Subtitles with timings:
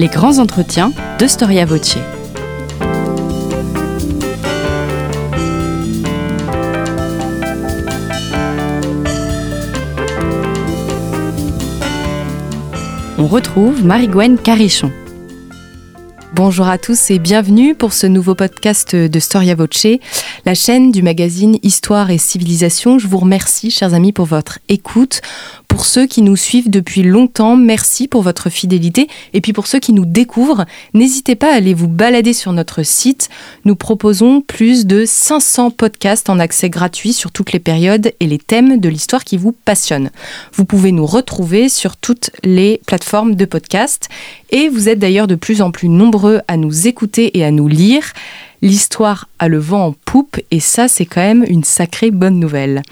[0.00, 1.98] Les grands entretiens de Storia Voce.
[13.18, 14.90] On retrouve Marie-Gwen Carichon.
[16.32, 19.86] Bonjour à tous et bienvenue pour ce nouveau podcast de Storia Voce,
[20.44, 22.98] la chaîne du magazine Histoire et Civilisation.
[22.98, 25.20] Je vous remercie, chers amis, pour votre écoute.
[25.68, 29.06] Pour ceux qui nous suivent depuis longtemps, merci pour votre fidélité.
[29.34, 30.64] Et puis pour ceux qui nous découvrent,
[30.94, 33.28] n'hésitez pas à aller vous balader sur notre site.
[33.64, 38.38] Nous proposons plus de 500 podcasts en accès gratuit sur toutes les périodes et les
[38.38, 40.10] thèmes de l'histoire qui vous passionnent.
[40.54, 44.08] Vous pouvez nous retrouver sur toutes les plateformes de podcasts.
[44.50, 47.68] Et vous êtes d'ailleurs de plus en plus nombreux à nous écouter et à nous
[47.68, 48.12] lire.
[48.62, 52.82] L'histoire a le vent en poupe et ça, c'est quand même une sacrée bonne nouvelle.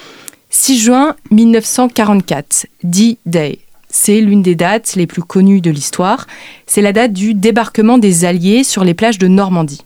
[0.50, 3.58] 6 juin 1944, D-Day.
[3.91, 6.27] C'est l'une des dates les plus connues de l'histoire.
[6.66, 9.83] C'est la date du débarquement des Alliés sur les plages de Normandie.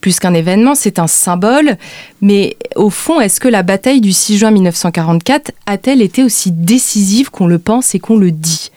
[0.00, 1.78] Plus qu'un événement, c'est un symbole.
[2.20, 7.30] Mais au fond, est-ce que la bataille du 6 juin 1944 a-t-elle été aussi décisive
[7.30, 8.70] qu'on le pense et qu'on le dit?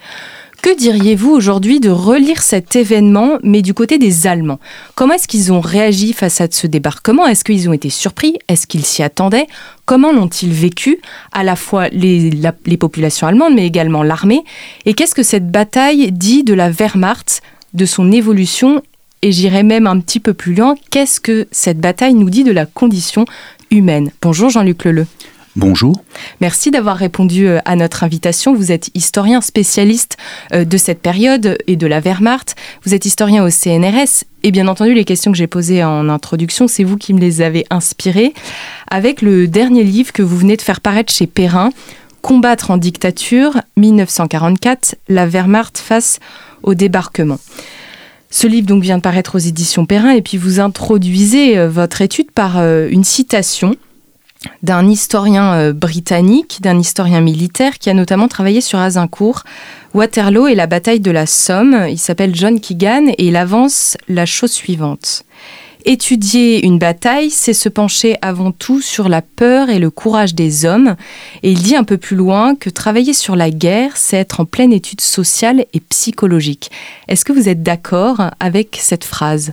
[0.62, 4.58] Que diriez-vous aujourd'hui de relire cet événement, mais du côté des Allemands?
[4.94, 7.26] Comment est-ce qu'ils ont réagi face à ce débarquement?
[7.26, 8.36] Est-ce qu'ils ont été surpris?
[8.48, 9.46] Est-ce qu'ils s'y attendaient?
[9.86, 11.00] Comment l'ont-ils vécu?
[11.32, 12.30] À la fois les,
[12.78, 14.42] populations allemandes, mais également l'armée.
[14.84, 17.42] Et qu'est-ce que cette bataille dit de la Wehrmacht,
[17.74, 18.82] de son évolution?
[19.22, 22.52] Et j'irai même un petit peu plus loin, qu'est-ce que cette bataille nous dit de
[22.52, 23.24] la condition
[23.70, 24.10] humaine?
[24.22, 25.06] Bonjour Jean-Luc Leleu.
[25.58, 26.04] Bonjour.
[26.40, 28.54] Merci d'avoir répondu euh, à notre invitation.
[28.54, 30.16] Vous êtes historien spécialiste
[30.54, 32.54] euh, de cette période et de la Wehrmacht.
[32.84, 34.22] Vous êtes historien au CNRS.
[34.44, 37.40] Et bien entendu, les questions que j'ai posées en introduction, c'est vous qui me les
[37.40, 38.34] avez inspirées.
[38.88, 41.70] Avec le dernier livre que vous venez de faire paraître chez Perrin,
[42.22, 46.20] Combattre en dictature, 1944, la Wehrmacht face
[46.62, 47.40] au débarquement.
[48.30, 52.30] Ce livre vient de paraître aux éditions Perrin et puis vous introduisez euh, votre étude
[52.30, 53.74] par une citation
[54.62, 59.44] d'un historien euh, britannique, d'un historien militaire qui a notamment travaillé sur Azincourt,
[59.94, 61.86] Waterloo et la bataille de la Somme.
[61.88, 65.24] Il s'appelle John Keegan et il avance la chose suivante.
[65.84, 70.66] Étudier une bataille, c'est se pencher avant tout sur la peur et le courage des
[70.66, 70.96] hommes.
[71.42, 74.44] Et il dit un peu plus loin que travailler sur la guerre, c'est être en
[74.44, 76.70] pleine étude sociale et psychologique.
[77.06, 79.52] Est-ce que vous êtes d'accord avec cette phrase?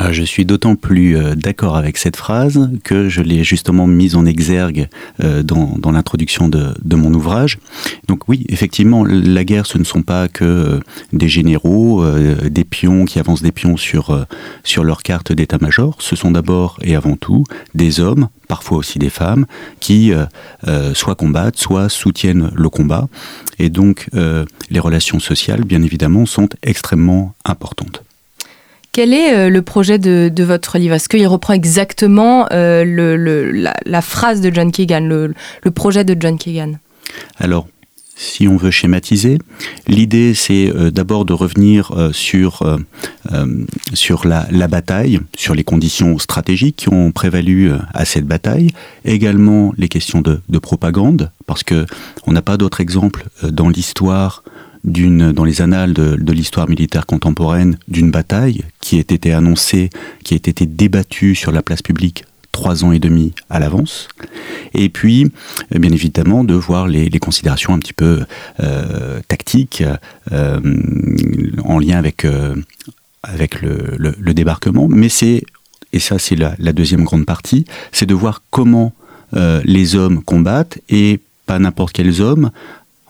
[0.00, 4.14] Ah, je suis d'autant plus euh, d'accord avec cette phrase que je l'ai justement mise
[4.14, 4.86] en exergue
[5.24, 7.58] euh, dans, l'introduction de, mon ouvrage.
[8.06, 10.80] Donc oui, effectivement, la guerre, ce ne sont pas que euh,
[11.12, 12.04] des généraux,
[12.48, 14.24] des pions qui avancent des pions sur,
[14.62, 15.96] sur leur carte d'état-major.
[15.98, 17.42] Ce sont d'abord et avant tout
[17.74, 19.46] des hommes, parfois aussi des femmes,
[19.80, 20.12] qui
[20.94, 23.08] soit combattent, soit soutiennent le combat.
[23.58, 28.04] Et donc, les relations sociales, bien évidemment, sont extrêmement importantes.
[28.98, 30.96] Quel est euh, le projet de, votre livre?
[30.96, 36.80] Est-ce qu'il reprend exactement euh, la, phrase de John Keegan, le, projet de John Keegan?
[37.38, 37.68] Alors,
[38.16, 39.38] si on veut schématiser,
[39.86, 42.76] l'idée c'est euh, d'abord de revenir sur,
[43.94, 48.72] sur la, bataille, sur les conditions stratégiques qui ont prévalu à cette bataille,
[49.04, 51.86] également les questions de, de propagande, parce que
[52.26, 54.42] on n'a pas d'autre exemple dans l'histoire
[54.84, 59.90] dans les annales de, l'histoire militaire contemporaine d'une bataille qui a été annoncée,
[60.24, 64.08] qui a été débattue sur la place publique trois ans et demi à l'avance,
[64.74, 65.30] et puis
[65.70, 68.24] bien évidemment de voir les, considérations un petit peu
[68.60, 69.84] euh, tactiques
[70.32, 70.60] euh,
[71.64, 72.56] en lien avec, euh,
[73.22, 75.44] avec le, débarquement, mais c'est,
[75.92, 78.92] et ça c'est la, deuxième grande partie, c'est de voir comment
[79.32, 82.50] les hommes combattent et pas n'importe quels hommes,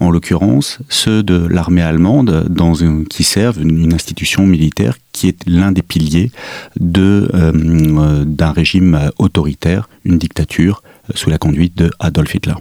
[0.01, 2.75] en l'occurrence ceux de l'armée allemande dans
[3.09, 6.31] qui servent une, institution militaire qui est l'un des piliers
[6.79, 12.55] de, euh, d'un régime autoritaire, une dictature euh, sous la conduite de Adolf Hitler.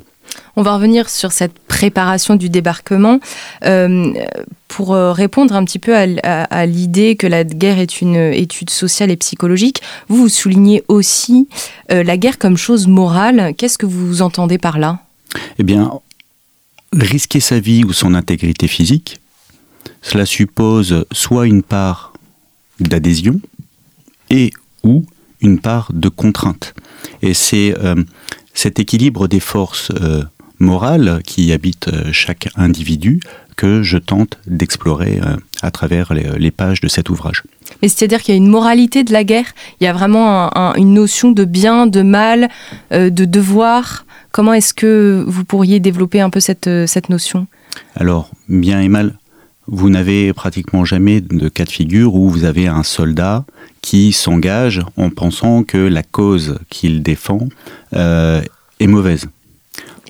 [0.55, 3.19] On va revenir sur cette préparation du débarquement
[3.65, 4.13] euh,
[4.67, 9.15] pour répondre un petit peu à, l'idée que la guerre est une étude sociale et
[9.15, 9.81] psychologique.
[10.07, 11.47] Vous, vous soulignez aussi
[11.89, 13.53] la guerre comme chose morale.
[13.57, 14.99] Qu'est-ce que vous entendez par là?
[15.57, 15.91] Eh bien,
[16.93, 19.19] risquer sa vie ou son intégrité physique,
[20.01, 22.13] cela suppose soit une part
[22.79, 23.39] d'adhésion
[24.29, 24.51] et
[24.83, 25.05] ou
[25.41, 26.73] une part de contrainte.
[27.21, 27.95] Et c'est euh,
[28.53, 30.23] cet équilibre des forces euh,
[30.59, 33.19] morales qui habitent euh, chaque individu
[33.55, 35.19] que je tente d'explorer
[35.63, 37.41] à travers les, pages de cet ouvrage.
[37.81, 39.47] Mais c'est-à-dire qu'il y a une moralité de la guerre,
[39.81, 42.49] il y a vraiment une notion de bien, de mal,
[42.91, 44.05] de devoir
[44.37, 47.47] Comment est-ce que vous pourriez développer un peu cette, euh, notion?
[47.95, 49.17] Alors, bien et mal,
[49.65, 53.45] vous n'avez pratiquement jamais de cas de figure où vous avez un soldat
[53.81, 57.49] qui s'engage en pensant que la cause qu'il défend
[57.95, 58.43] euh,
[58.79, 59.25] est mauvaise.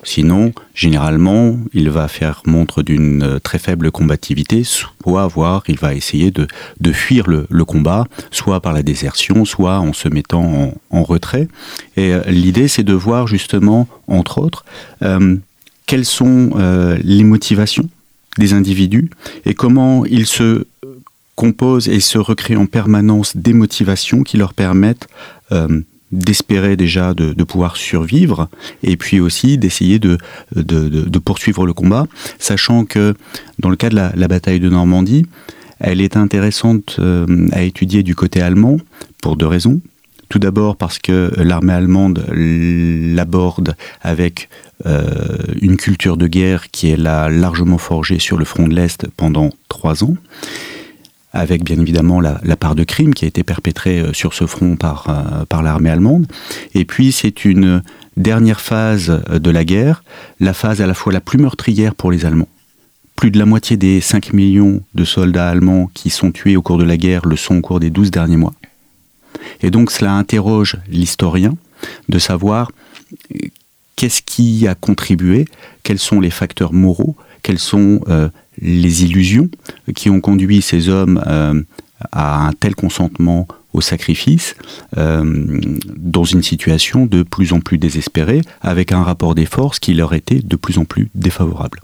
[0.04, 5.94] Sinon, généralement, il va faire montre d'une euh, très faible combativité, soit voir, il va
[5.94, 6.46] essayer de,
[6.92, 11.48] fuir le, combat, soit par la désertion, soit en se mettant en, retrait.
[11.96, 14.64] Et euh, l'idée, c'est de voir justement, entre autres,
[15.02, 15.36] euh,
[15.86, 16.50] quelles sont
[17.02, 17.88] les motivations
[18.36, 19.08] des individus
[19.46, 20.66] et comment ils se
[21.34, 25.08] composent et se recréent en permanence des motivations qui leur permettent
[26.12, 28.48] d'espérer déjà de, pouvoir survivre
[28.82, 30.18] et puis aussi d'essayer de,
[30.54, 32.06] de, poursuivre le combat,
[32.38, 33.14] sachant que
[33.58, 35.26] dans le cas de la, bataille de Normandie,
[35.80, 38.78] elle est intéressante euh, à étudier du côté allemand
[39.22, 39.80] pour deux raisons.
[40.28, 44.50] Tout d'abord parce que l'armée allemande l'aborde avec
[44.86, 49.06] euh, une culture de guerre qui est là largement forgée sur le front de l'Est
[49.16, 50.14] pendant trois ans
[51.32, 54.76] avec bien évidemment la, part de crime qui a été perpétrée euh, sur ce front
[54.76, 56.26] par, euh, par l'armée allemande.
[56.74, 57.82] Et puis c'est une
[58.16, 60.02] dernière phase euh, de la guerre,
[60.40, 62.48] la phase à la fois la plus meurtrière pour les Allemands.
[63.16, 66.78] Plus de la moitié des 5 millions de soldats allemands qui sont tués au cours
[66.78, 68.54] de la guerre le sont au cours des 12 derniers mois.
[69.60, 71.56] Et donc cela interroge l'historien
[72.08, 72.70] de savoir
[73.96, 75.46] qu'est-ce qui a contribué,
[75.82, 78.00] quels sont les facteurs moraux, quels sont
[78.60, 79.48] les illusions
[79.94, 81.60] qui ont conduit ces hommes euh,
[82.12, 84.56] à un tel consentement au sacrifice
[84.96, 85.60] euh,
[85.96, 90.14] dans une situation de plus en plus désespérée, avec un rapport des forces qui leur
[90.14, 91.80] était de plus en plus défavorable?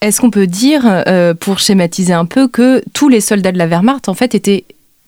[0.00, 3.66] Est-ce qu'on peut dire, euh, pour schématiser un peu, que tous les soldats de la
[3.66, 4.64] Wehrmacht en fait étaient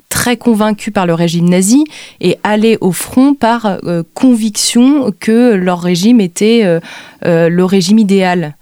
[0.09, 1.85] très convaincus par le régime nazi
[2.21, 3.79] et allaient au front par
[4.15, 6.81] conviction que leur régime était
[7.23, 8.57] le régime idéal?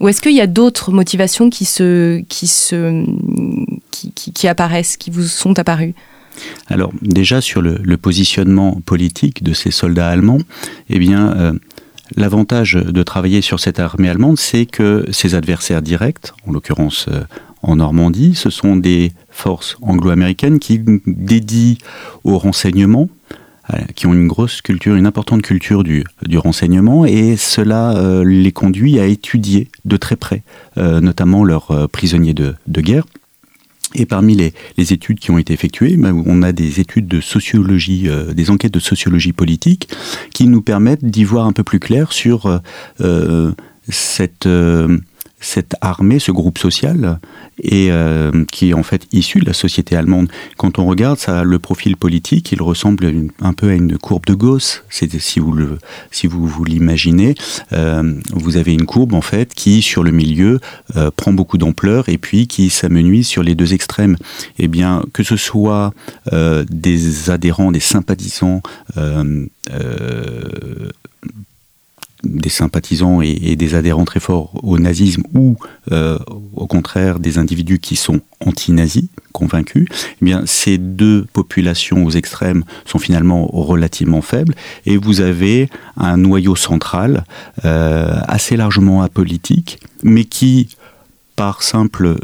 [0.00, 3.04] Ou est-ce qu'il y a d'autres motivations qui, se, qui, se,
[3.90, 5.94] qui, apparaissent, qui vous sont apparues?
[6.66, 10.40] Alors déjà sur le, positionnement politique de ces soldats allemands,
[10.90, 11.52] eh bien euh,
[12.16, 17.22] l'avantage de travailler sur cette armée allemande, c'est que ses adversaires directs, en l'occurrence euh,
[17.62, 21.76] en Normandie, ce sont des forces anglo-américaines qui dédient
[22.24, 23.08] au renseignement
[23.94, 28.52] qui ont une grosse culture, une importante culture du, du renseignement, et cela euh, les
[28.52, 30.42] conduit à étudier de très près,
[30.76, 33.06] euh, notamment leurs prisonniers de, de, guerre.
[33.94, 37.20] Et parmi les, les, études qui ont été effectuées, ben, on a des études de
[37.20, 39.88] sociologie, des enquêtes de sociologie politique,
[40.32, 42.60] qui nous permettent d'y voir un peu plus clair sur
[43.88, 44.48] cette
[45.44, 47.18] cette armée, ce groupe social,
[47.62, 50.28] et euh, qui est en fait issu de la société allemande.
[50.56, 54.84] Quand on regarde le profil politique, il ressemble un peu à une courbe de Gauss.
[54.90, 57.34] Si vous l'imaginez,
[57.72, 60.60] euh, vous avez une courbe en fait qui, sur le milieu,
[60.96, 64.16] euh, prend beaucoup d'ampleur et puis qui s'amenuise sur les deux extrêmes.
[64.58, 65.92] Eh bien, que ce soit
[66.70, 68.62] des adhérents, des sympathisants
[72.34, 75.56] des sympathisants et, des adhérents très forts au nazisme ou
[75.92, 76.18] euh,
[76.54, 79.86] au contraire des individus qui sont anti-nazis, convaincus,
[80.20, 84.54] eh bien ces deux populations aux extrêmes sont finalement relativement faibles
[84.86, 87.24] et vous avez un noyau central
[87.64, 90.68] euh, assez largement apolitique mais qui
[91.36, 92.16] par simple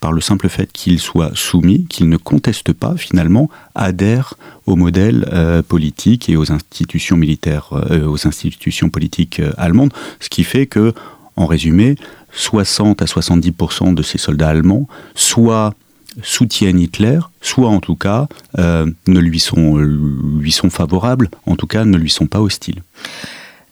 [0.00, 4.34] par le simple fait qu'il soit soumis, qu'il ne conteste pas finalement, adhère
[4.66, 10.28] au modèle euh, politique et aux institutions militaires, euh, aux institutions politiques euh, allemandes, ce
[10.28, 10.94] qui fait que,
[11.36, 11.96] en résumé,
[12.32, 15.74] 60 à 70% de ces soldats allemands soit
[16.22, 18.26] soutiennent Hitler, soit en tout cas
[18.56, 22.82] ne lui sont, lui sont favorables, en tout cas ne lui sont pas hostiles.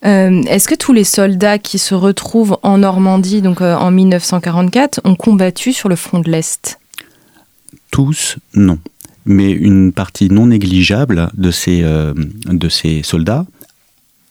[0.05, 5.01] Euh, est-ce que tous les soldats qui se retrouvent en Normandie, donc euh, en 1944,
[5.03, 6.79] ont combattu sur le front de l'Est?
[7.91, 8.79] Tous, non.
[9.25, 12.13] Mais une partie non négligeable de ces, euh,
[12.45, 13.45] de ces soldats,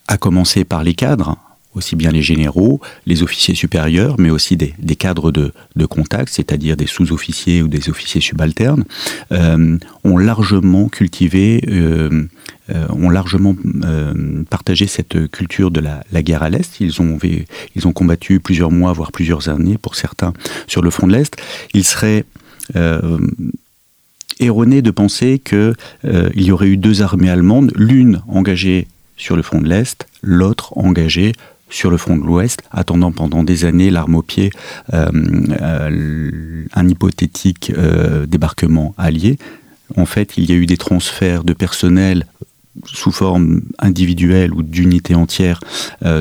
[0.09, 1.37] à commencer par les cadres,
[1.75, 5.53] aussi bien les généraux, les officiers supérieurs, mais aussi des, cadres de,
[5.87, 8.85] contact, c'est-à-dire des sous-officiers ou des officiers subalternes,
[9.31, 11.61] ont largement cultivé,
[12.69, 13.55] ont largement
[14.51, 16.81] partagé cette culture de la, guerre à l'Est.
[16.81, 20.33] Ils ont, combattu plusieurs mois, voire plusieurs années, pour certains,
[20.67, 21.37] sur le front de l'Est.
[21.75, 22.25] Il serait
[24.41, 25.75] erroné de penser qu'il
[26.35, 31.33] y aurait eu deux armées allemandes, l'une engagée sur le front de l'Est, l'autre engagée
[31.69, 34.51] sur le front de l'Ouest, attendant pendant des années l'arme au pied
[34.95, 35.11] euh,
[35.61, 39.39] euh, un hypothétique euh, débarquement allié.
[39.97, 42.27] En fait, il y a eu des transferts de personnel
[42.85, 45.61] sous forme individuelle ou d'unité entière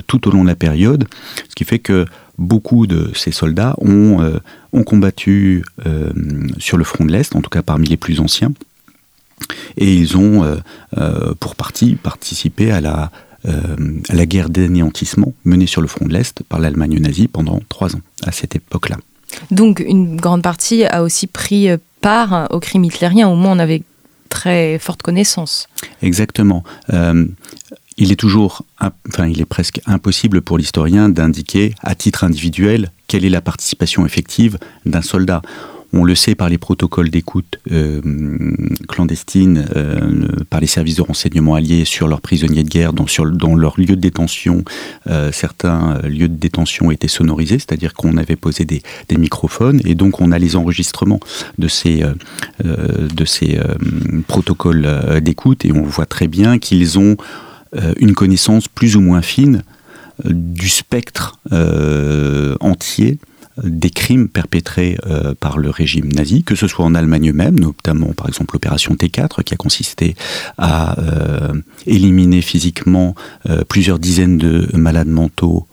[0.08, 1.06] tout au long de la période,
[1.50, 2.06] ce qui fait que
[2.38, 4.40] beaucoup de ces soldats ont,
[4.74, 5.64] ont combattu
[6.58, 8.52] sur le front de l'Est, en tout cas parmi les plus anciens,
[9.78, 10.62] et ils ont,
[11.40, 13.12] pour partie, participé à la,
[13.46, 17.96] à la guerre d'anéantissement menée sur le front de l'Est par l'Allemagne nazie pendant trois
[17.96, 18.98] ans, à cette époque-là.
[19.52, 21.68] Donc une grande partie a aussi pris
[22.02, 23.84] part au crime hitlérien, au moins on avait
[24.36, 25.68] très forte connaissance.
[26.02, 26.64] Exactement.
[26.94, 27.26] Euh,
[27.98, 33.24] il est toujours, enfin, il est presque impossible pour l'historien d'indiquer à titre individuel quelle
[33.24, 35.42] est la participation effective d'un soldat.
[35.98, 38.02] On le sait par les protocoles d'écoute euh,
[38.90, 43.26] clandestines, euh, par les services de renseignement alliés sur leurs prisonniers de guerre, dans, sur,
[43.32, 44.66] dans leurs lieux de détention.
[45.08, 48.82] Euh, certains lieux de détention étaient sonorisés, c'est-à-dire qu'on avait posé des,
[49.18, 51.22] microphones et donc on a les enregistrements
[51.58, 52.04] de ces
[54.28, 57.16] protocoles d'écoute et on voit très bien qu'ils ont
[57.98, 59.64] une connaissance plus ou moins fine
[60.26, 61.40] du spectre
[62.60, 63.20] entier
[63.64, 68.14] des crimes perpétrés euh, par le régime nazi, que ce soit en Allemagne même, notamment
[68.14, 70.16] par exemple l'opération T4 qui a consisté
[70.58, 71.54] à euh,
[71.86, 73.16] éliminer physiquement
[73.50, 75.68] euh, plusieurs dizaines de malades mentaux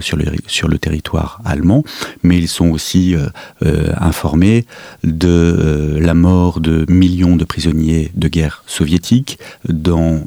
[0.00, 1.82] sur, le, sur le territoire allemand,
[2.22, 3.16] mais ils sont aussi
[3.62, 4.66] informés
[5.02, 10.26] de la mort de millions de prisonniers de guerre soviétiques dans,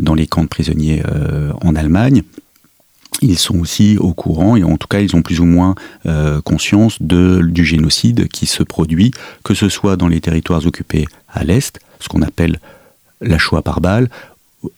[0.00, 1.02] dans les camps de prisonniers
[1.60, 2.22] en Allemagne
[3.22, 5.74] ils sont aussi au courant, et en tout cas ils ont plus ou moins
[6.06, 9.10] euh, conscience de, du génocide qui se produit,
[9.44, 12.60] que ce soit dans les territoires occupés à l'Est, ce qu'on appelle
[13.20, 14.08] la Shoah par balle,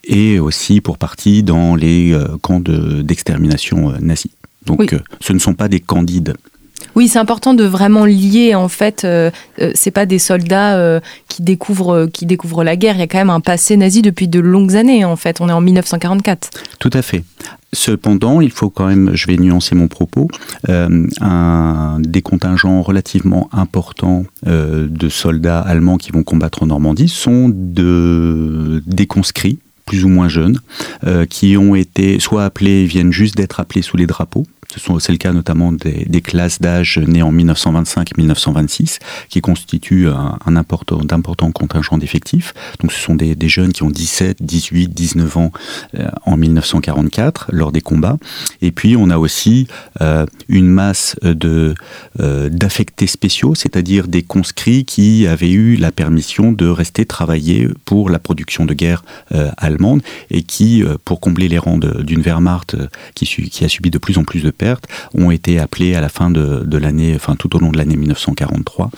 [0.04, 4.32] et aussi pour partie dans les euh, camps d'extermination euh, nazis.
[4.66, 6.34] Donc ce ne sont pas des candides.
[6.94, 9.04] Oui, c'est important de vraiment lier en fait.
[9.04, 9.30] Euh,
[9.60, 12.96] euh c'est pas des soldats euh, qui découvrent qui découvrent la guerre.
[12.96, 15.40] Il y a quand même un passé nazi depuis de longues années en fait.
[15.40, 16.50] On est en 1944.
[16.78, 17.24] Tout à fait.
[17.74, 20.26] Cependant, il faut quand même, je vais nuancer mon propos,
[20.66, 28.82] un, des contingents relativement importants de soldats allemands qui vont combattre en Normandie sont de,
[28.86, 30.60] des conscrits plus ou moins jeunes,
[31.28, 34.44] qui ont été soit appelés, viennent juste d'être appelés sous les drapeaux,
[34.76, 38.98] c'est le cas notamment des, classes d'âge nées en 1925-1926,
[39.28, 42.52] qui constituent un, important, d'importants contingents d'effectifs.
[42.80, 45.52] Donc ce sont des, jeunes qui ont 17, 18, 19 ans
[45.94, 48.18] euh, en 1944 lors des combats.
[48.60, 49.68] Et puis on a aussi
[50.02, 51.74] euh, une masse de
[52.20, 58.10] euh, d'affectés spéciaux, c'est-à-dire des conscrits qui avaient eu la permission de rester travailler pour
[58.10, 59.02] la production de guerre
[59.56, 62.76] allemande et qui, pour combler les rangs d'une Wehrmacht
[63.14, 66.08] qui, qui a subi de plus en plus de pertes, ont été appelés à la
[66.08, 68.90] fin de, l'année, enfin tout au long de l'année 1943,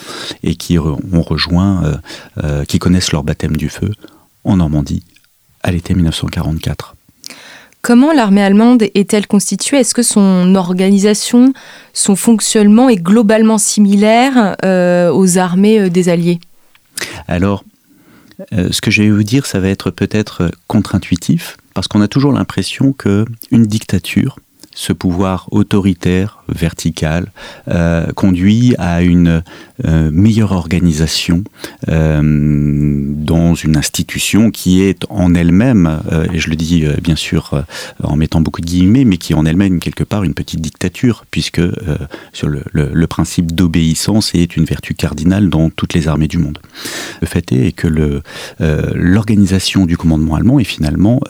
[0.43, 1.97] et qui ont rejoint, euh,
[2.43, 3.93] euh, qui connaissent leur baptême du feu
[4.45, 5.05] en Normandie
[5.63, 6.97] à l'été 1944.
[7.83, 9.79] Comment l'armée allemande est-elle constituée?
[9.79, 11.53] Est-ce que son organisation,
[11.95, 16.41] son fonctionnement est globalement similaire euh, aux armées des Alliés?
[17.29, 17.65] Alors,
[18.53, 22.33] ce que je vais vous dire, ça va être peut-être contre-intuitif, parce qu'on a toujours
[22.33, 24.39] l'impression que une dictature,
[24.81, 27.33] ce pouvoir autoritaire, vertical,
[27.69, 29.43] euh, conduit à une
[29.85, 31.45] euh, meilleure organisation
[31.91, 36.01] euh, dans une institution qui est en elle-même,
[36.33, 37.63] et je le dis bien sûr
[38.03, 41.27] en mettant beaucoup de guillemets, mais qui est en elle-même quelque part une petite dictature,
[41.31, 41.61] puisque
[42.33, 46.59] sur le, le, principe d'obéissance est une vertu cardinale dans toutes les armées du monde.
[47.21, 48.23] Le fait est que
[48.59, 51.21] l'organisation du commandement allemand est finalement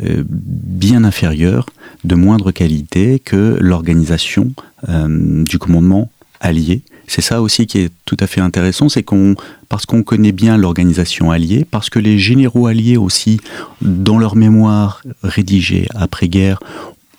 [0.00, 1.66] bien inférieure,
[2.04, 4.52] de moindre qualité que l'organisation
[4.88, 6.82] euh, du commandement allié.
[7.06, 9.34] C'est ça aussi qui est tout à fait intéressant, c'est qu'on
[9.68, 13.40] parce qu'on connaît bien l'organisation alliée, parce que les généraux alliés aussi,
[13.82, 16.60] dans leur mémoire rédigée après-guerre,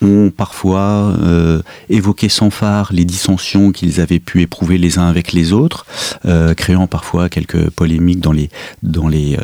[0.01, 5.31] ont parfois euh, évoqué sans phare les dissensions qu'ils avaient pu éprouver les uns avec
[5.33, 5.85] les autres,
[6.25, 8.49] euh, créant parfois quelques polémiques dans les,
[8.81, 9.37] dans les,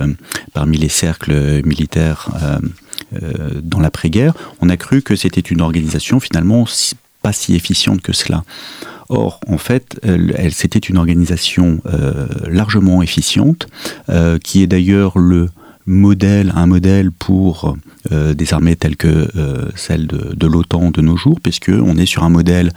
[0.53, 2.29] parmi les cercles militaires
[3.61, 4.33] dans l'après-guerre.
[4.61, 6.65] On a cru que c'était une organisation finalement
[7.21, 8.43] pas si efficiente que cela.
[9.09, 9.99] Or, en fait,
[10.51, 13.67] c'était une organisation euh, largement efficiente,
[14.09, 15.49] euh, qui est d'ailleurs le
[15.85, 17.77] modèle, un modèle pour
[18.11, 19.29] euh, des armées telles que
[19.75, 22.71] celle de, de l'OTAN de nos jours, puisque on est sur un modèle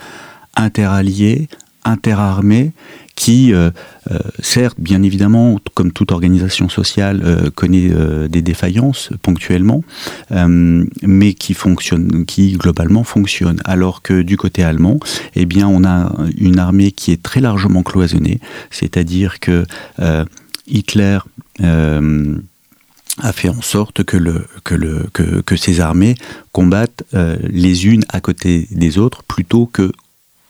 [0.55, 1.49] interallié,
[1.85, 2.73] interarmé,
[3.21, 3.71] qui, euh,
[4.11, 7.91] euh, certes, bien évidemment, comme toute organisation sociale, euh, connaît
[8.31, 9.85] des défaillances ponctuellement,
[11.03, 13.61] mais qui fonctionne, qui globalement fonctionne.
[13.67, 14.99] Alors que du côté allemand,
[15.37, 19.67] eh bien, on a une armée qui est très largement cloisonnée, c'est-à-dire que
[20.67, 21.19] Hitler
[21.59, 26.15] a fait en sorte que, le, que, le, que, que ces armées
[26.53, 29.93] combattent les unes à côté des autres plutôt que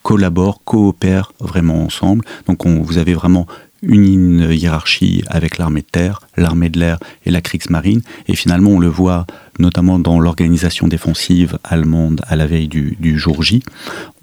[0.02, 2.24] collaborent, coopèrent vraiment ensemble.
[2.46, 3.46] Donc on, vous avez vraiment
[3.82, 8.02] une hiérarchie avec l'armée de terre, l'armée de l'air et la Kriegsmarine.
[8.28, 9.26] Et finalement, on le voit
[9.58, 13.62] notamment dans l'organisation défensive allemande à la veille du, jour J.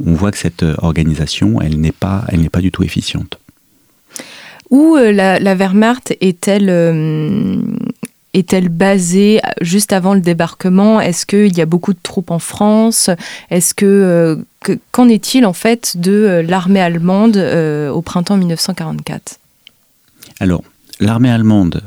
[0.04, 3.40] On voit que cette organisation, elle n'est pas, elle n'est pas du tout efficiente.
[4.70, 7.62] Où euh, la, Wehrmacht est-elle euh,
[8.34, 11.00] est-elle basée juste avant le débarquement?
[11.02, 13.10] Est-ce qu'il y a beaucoup de troupes en France?
[13.50, 14.46] Est-ce euh, que
[14.92, 19.40] qu'en est-il en fait de euh, l'armée allemande euh, au printemps 1944
[20.40, 20.64] Alors,
[21.00, 21.82] l'armée allemande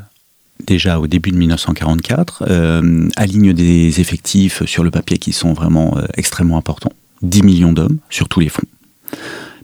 [0.66, 5.96] déjà au début de 1944 euh, aligne des effectifs sur le papier qui sont vraiment
[6.16, 8.68] extrêmement importants, 10 millions d'hommes sur tous les fronts.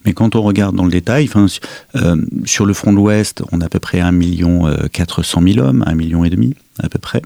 [0.07, 1.29] Mais quand on regarde dans le détail,
[1.97, 5.59] euh, sur le front de l'Ouest, on a à peu près 1 million 400 000
[5.59, 7.23] hommes, 1 million et demi à peu près,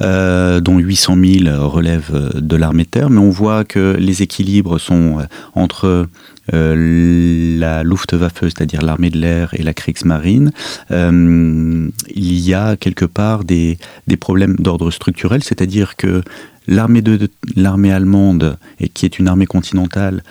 [0.00, 3.10] euh, dont 800 000 relèvent de l'armée de terre.
[3.10, 5.18] Mais on voit que les équilibres sont
[5.54, 6.08] entre
[6.54, 10.52] euh, la Luftwaffe, c'est-à-dire l'armée de l'air, et la Kriegsmarine.
[10.90, 13.78] Euh, il y a quelque part des,
[14.20, 16.22] problèmes d'ordre structurel, c'est-à-dire que
[16.66, 20.22] l'armée allemande, et qui est une armée continentale,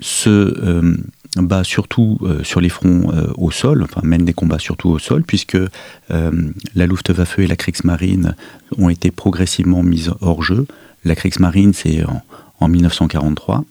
[0.00, 0.96] se euh,
[1.36, 4.98] bat surtout euh, sur les fronts euh, au sol, enfin mène des combats surtout au
[4.98, 5.58] sol, puisque
[6.10, 8.34] la Luftwaffe et la Kriegsmarine
[8.78, 10.66] ont été progressivement mises hors jeu.
[11.04, 12.22] La Kriegsmarine, c'est en,
[12.60, 13.64] en, 1943.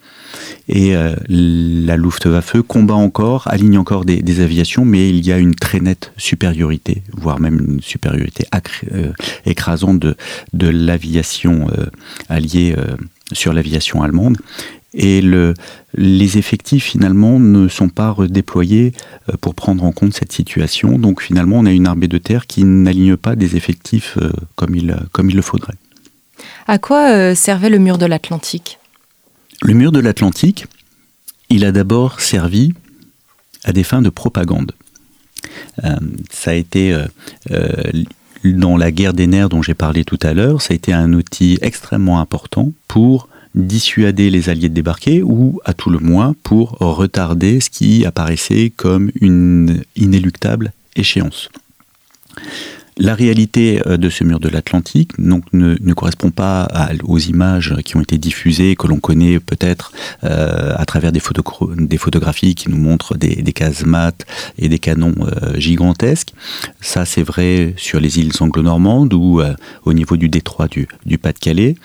[0.69, 5.79] Et la Luftwaffe combat encore, aligne encore des, aviations, mais il y a une très
[5.79, 8.45] nette supériorité, voire même une supériorité
[9.45, 9.99] écrasante
[10.53, 11.67] de, l'aviation
[12.29, 12.75] alliée
[13.33, 14.37] sur l'aviation allemande
[14.93, 15.53] et le,
[15.93, 18.93] les effectifs finalement ne sont pas redéployés
[19.29, 20.97] euh, pour prendre en compte cette situation.
[20.97, 24.75] Donc finalement, on a une armée de terre qui n'aligne pas des effectifs euh, comme
[24.75, 25.75] il, comme il le faudrait.
[26.67, 28.79] À quoi euh, servait le mur de l'Atlantique?
[29.61, 30.67] Le mur de l'Atlantique,
[31.49, 32.73] il a d'abord servi
[33.63, 34.71] à des fins de propagande.
[35.83, 35.95] Euh,
[36.29, 37.05] ça a été euh,
[37.51, 37.73] euh,
[38.43, 41.13] dans la guerre des nerfs dont j'ai parlé tout à l'heure, ça a été un
[41.13, 46.77] outil extrêmement important pour dissuader les alliés de débarquer ou à tout le moins pour
[46.79, 51.49] retarder ce qui apparaissait comme une inéluctable échéance.
[52.99, 56.67] La réalité de ce mur de l'Atlantique ne, correspond pas
[57.03, 59.91] aux images qui ont été diffusées, que l'on connaît peut-être
[60.23, 61.43] euh, à travers des, photo
[61.75, 64.25] des, photographies qui nous montrent des, casemates
[64.57, 66.33] et des canons euh, gigantesques.
[66.81, 69.53] Ça, c'est vrai sur les îles anglo-normandes ou euh,
[69.85, 71.75] au niveau du détroit du Pas-de-Calais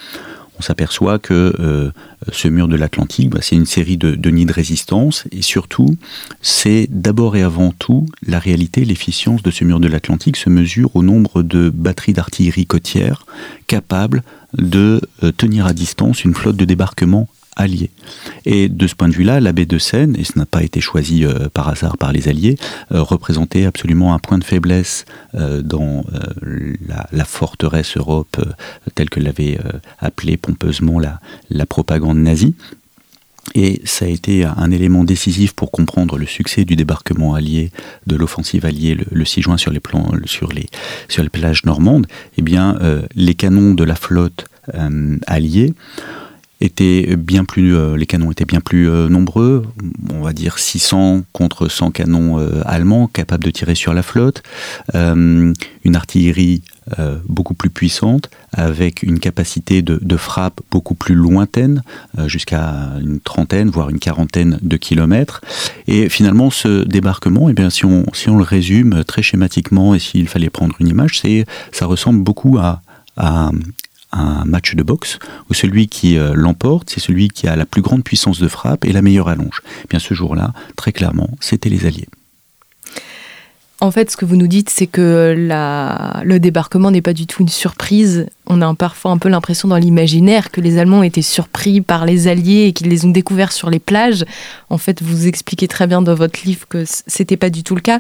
[0.62, 1.90] on s'aperçoit que euh,
[2.30, 5.96] ce mur de l'Atlantique, bah, c'est une série de, nids de résistance, et surtout,
[6.40, 10.94] c'est d'abord et avant tout la réalité, l'efficience de ce mur de l'Atlantique se mesure
[10.94, 13.26] au nombre de batteries d'artillerie côtière
[13.66, 14.22] capables
[14.56, 17.90] de euh, tenir à distance une flotte de débarquement alliés.
[18.44, 20.80] Et de ce point de vue-là, la baie de Seine, et ce n'a pas été
[20.80, 22.56] choisi euh, par hasard par les Alliés,
[22.92, 26.04] euh, représentait absolument un point de faiblesse euh, dans
[27.12, 28.36] la, forteresse Europe,
[28.94, 29.58] telle que l'avait
[30.00, 32.54] appelée pompeusement la, propagande nazie.
[33.54, 37.70] Et ça a été un élément décisif pour comprendre le succès du débarquement allié,
[38.06, 39.80] de l'offensive alliée le, le, 6 juin sur les,
[40.26, 40.68] sur les,
[41.08, 42.06] sur les plages normandes.
[42.38, 42.78] Eh bien,
[43.14, 44.46] les canons de la flotte
[45.26, 45.74] alliée
[46.62, 49.64] étaient bien plus, euh, les canons étaient bien plus euh, nombreux,
[50.10, 54.42] on va dire 600 contre 100 canons euh, allemands capables de tirer sur la flotte,
[54.94, 55.54] une
[55.96, 56.62] artillerie
[57.28, 61.82] beaucoup plus puissante, avec une capacité de, frappe beaucoup plus lointaine,
[62.26, 65.40] jusqu'à une trentaine, voire une quarantaine de kilomètres.
[65.86, 69.98] Et finalement, ce débarquement, eh bien, si, on, si on le résume très schématiquement, et
[69.98, 72.82] s'il fallait prendre une image, c'est ça ressemble beaucoup à,
[74.12, 75.18] un match de boxe
[75.50, 78.84] où celui qui euh, l'emporte, c'est celui qui a la plus grande puissance de frappe
[78.84, 79.62] et la meilleure allonge.
[79.84, 82.08] Eh bien ce jour-là, très clairement, c'était les Alliés.
[83.82, 87.42] En fait, ce que vous nous dites, c'est que le débarquement n'est pas du tout
[87.42, 88.28] une surprise.
[88.46, 92.28] On a parfois un peu l'impression dans l'imaginaire que les Allemands étaient surpris par les
[92.28, 94.24] Alliés et qu'ils les ont découverts sur les plages.
[94.70, 97.80] En fait, vous expliquez très bien dans votre livre que c'était pas du tout le
[97.80, 97.98] cas.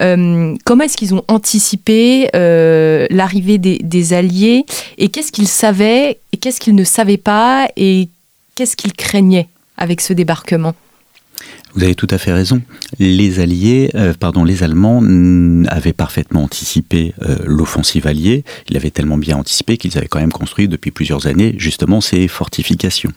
[0.00, 4.64] Euh, comment est-ce qu'ils ont anticipé euh, l'arrivée des Alliés
[4.96, 8.08] et qu'est-ce qu'ils savaient et qu'est-ce qu'ils ne savaient pas et
[8.54, 10.72] qu'est-ce qu'ils craignaient avec ce débarquement?
[11.78, 12.60] Vous avez tout à fait raison.
[12.98, 14.12] Les Alliés, euh,
[14.44, 15.00] les Allemands
[15.68, 18.42] avaient parfaitement anticipé euh, l'offensive alliée.
[18.68, 22.26] Ils l'avaient tellement bien anticipé qu'ils avaient quand même construit depuis plusieurs années justement ces
[22.26, 23.12] fortifications.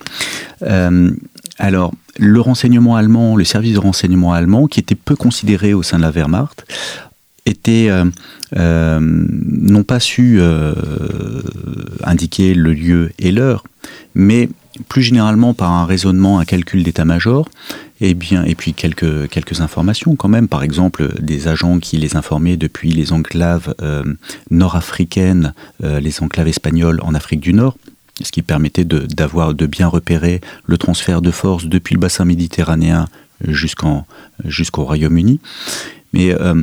[0.62, 1.10] Euh,
[1.58, 5.96] alors, le renseignement allemand, le service de renseignement allemand, qui était peu considéré au sein
[5.96, 6.64] de la Wehrmacht,
[7.46, 7.90] étaient
[8.54, 10.40] n'ont pas su
[12.04, 13.64] indiquer le lieu et l'heure,
[14.14, 14.48] mais
[14.88, 17.48] plus généralement par un raisonnement, un calcul d'état-major,
[18.00, 22.56] et eh et puis quelques, informations quand même, par exemple des agents qui les informaient
[22.56, 24.02] depuis les enclaves euh,
[24.50, 25.54] nord-africaines,
[25.84, 27.76] euh, les enclaves espagnoles en Afrique du Nord,
[28.20, 32.24] ce qui permettait de, d'avoir, de bien repérer le transfert de force depuis le bassin
[32.24, 33.06] méditerranéen
[33.46, 34.04] jusqu'au
[34.84, 35.40] Royaume-Uni.
[36.12, 36.62] Mais euh,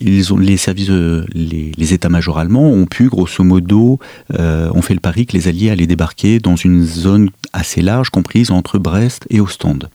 [0.00, 3.98] les services, les, les états-majors allemands ont pu, grosso modo,
[4.38, 8.10] euh, ont fait le pari que les Alliés allaient débarquer dans une zone assez large,
[8.10, 9.90] comprise entre Brest et Ostende.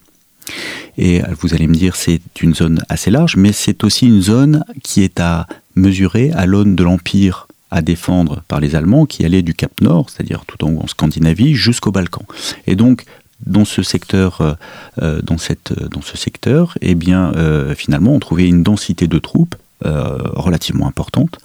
[0.98, 4.64] Et vous allez me dire, c'est une zone assez large, mais c'est aussi une zone
[4.84, 9.42] qui est à mesurer à l'aune de l'Empire à défendre par les Allemands, qui allait
[9.42, 12.24] du Cap Nord, c'est-à-dire tout en, Scandinavie, jusqu'au Balkan.
[12.68, 13.06] Et donc,
[13.48, 14.54] dans ce secteur, euh,
[15.02, 17.32] euh, dans, cette, dans ce secteur, eh bien,
[17.76, 21.40] finalement, on trouvait une densité de troupes relativement importante,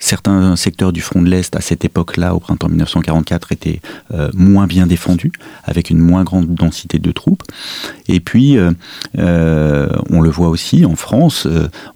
[0.00, 3.80] Certains secteurs du front de l'Est, à cette époque-là, au printemps 1944, étaient
[4.12, 7.44] euh, moins bien défendus, avec une moins grande densité de troupes.
[8.08, 8.72] Et puis, euh,
[9.18, 11.46] euh, on le voit aussi, en France,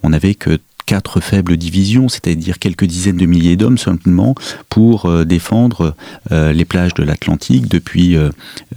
[0.05, 4.35] on n'avait que quatre faibles divisions, c'est-à-dire quelques dizaines de milliers d'hommes seulement,
[4.71, 5.95] pour défendre
[6.31, 8.17] les plages de l'Atlantique depuis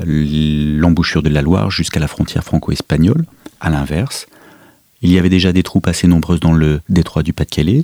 [0.03, 3.23] l'embouchure de la Loire jusqu'à la frontière franco-espagnole.
[3.61, 4.27] À l'inverse,
[5.01, 7.83] il y avait déjà des troupes assez nombreuses dans le détroit du Pas-de-Calais,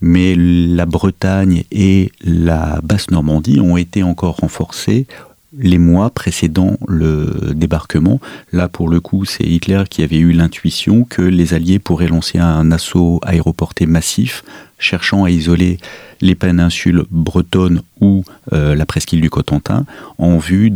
[0.00, 5.06] mais la Bretagne et la Basse-Normandie ont été encore renforcées
[5.56, 8.20] les mois précédant le débarquement.
[8.52, 12.38] Là, pour le coup, c'est Hitler qui avait eu l'intuition que les Alliés pourraient lancer
[12.38, 14.44] un assaut aéroporté massif,
[14.78, 15.78] cherchant à isoler
[16.20, 19.84] les péninsules bretonnes ou euh, la presqu'île du Cotentin,
[20.18, 20.70] en vue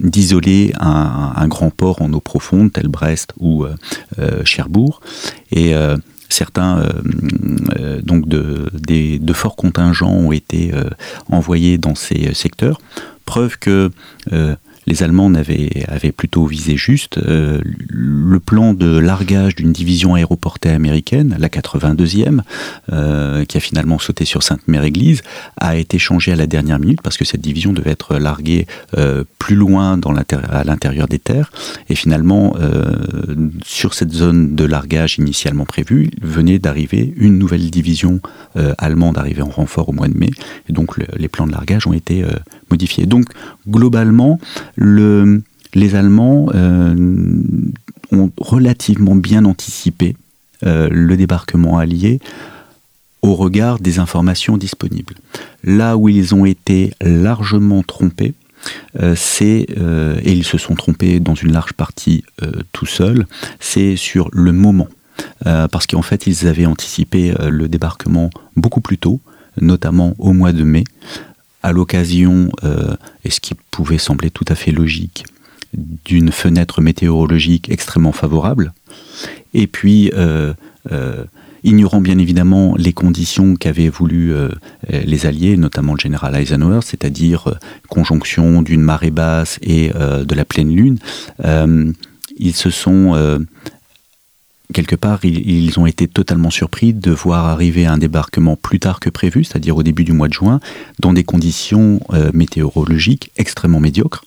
[0.00, 3.74] d'isoler un, grand port en eau profonde, tel Brest ou euh,
[4.18, 5.00] euh, Cherbourg.
[5.52, 5.74] Et
[6.28, 6.82] certains
[8.02, 10.72] donc de, de, forts contingents ont été
[11.28, 12.80] envoyés dans ces secteurs.
[13.24, 13.90] Preuve que
[14.32, 17.18] euh, les Allemands avaient, plutôt visé juste.
[17.18, 22.40] Euh, le plan de largage d'une division aéroportée américaine, la 82e,
[22.92, 25.22] euh, qui a finalement sauté sur Sainte-Mère-Église,
[25.56, 28.66] a été changé à la dernière minute parce que cette division devait être larguée
[28.96, 31.50] euh, plus loin dans à l'intérieur des terres.
[31.88, 32.54] Et finalement,
[33.64, 38.20] sur cette zone de largage initialement prévue, venait d'arriver une nouvelle division
[38.78, 40.30] allemande arrivée en renfort au mois de mai.
[40.68, 42.24] Et donc les plans de largage ont été
[43.06, 43.26] Donc
[43.68, 44.38] globalement,
[44.76, 45.42] le,
[45.74, 46.94] les Allemands euh,
[48.12, 50.16] ont relativement bien anticipé
[50.64, 52.20] euh, le débarquement allié
[53.22, 55.14] au regard des informations disponibles.
[55.62, 58.34] Là où ils ont été largement trompés,
[59.00, 59.66] euh, c'est,
[60.24, 62.24] et ils se sont trompés dans une large partie
[62.72, 63.26] tout seuls,
[63.60, 64.88] c'est sur le moment.
[65.44, 69.20] parce qu'en fait, ils avaient anticipé le débarquement beaucoup plus tôt,
[69.60, 70.84] notamment au mois de mai,
[71.64, 75.24] à l'occasion, euh, et ce qui pouvait sembler tout à fait logique,
[76.04, 78.74] d'une fenêtre météorologique extrêmement favorable,
[79.54, 80.52] et puis euh,
[80.92, 81.24] euh,
[81.62, 84.34] ignorant bien évidemment les conditions qu'avaient voulu
[84.90, 90.76] les Alliés, notamment le général Eisenhower, c'est-à-dire conjonction d'une marée basse et de la pleine
[90.76, 90.98] lune,
[92.36, 93.40] ils se sont
[94.74, 99.08] quelque part, ils, ont été totalement surpris de voir arriver un débarquement plus tard que
[99.08, 100.60] prévu, c'est-à-dire au début du mois de juin,
[100.98, 104.24] dans des conditions euh, météorologiques extrêmement médiocres.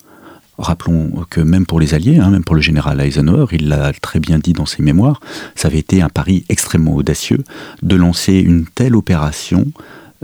[0.58, 4.18] Rappelons que même pour les Alliés, hein, même pour le général Eisenhower, il l'a très
[4.18, 5.20] bien dit dans ses mémoires,
[5.54, 7.44] ça avait été un pari extrêmement audacieux
[7.82, 9.66] de lancer une telle opération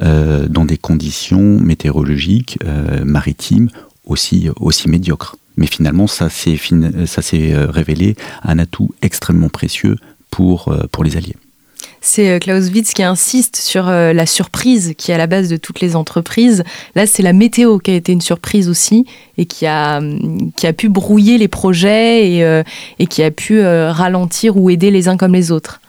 [0.03, 3.69] euh, dans des conditions météorologiques, euh, maritimes,
[4.07, 5.37] aussi, aussi médiocres.
[5.57, 9.97] Mais finalement, ça s'est euh, révélé un atout extrêmement précieux
[10.35, 11.37] pour, euh, pour les Alliés.
[12.01, 15.81] C'est euh, Clausewitz qui insiste sur la surprise qui est à la base de toutes
[15.81, 16.65] les entreprises.
[16.97, 19.07] Là, c'est la météo qui a été une surprise aussi
[19.39, 20.01] et qui a,
[20.57, 22.63] qui a pu brouiller les projets et,
[22.99, 25.81] et qui a pu ralentir ou aider les uns comme les autres.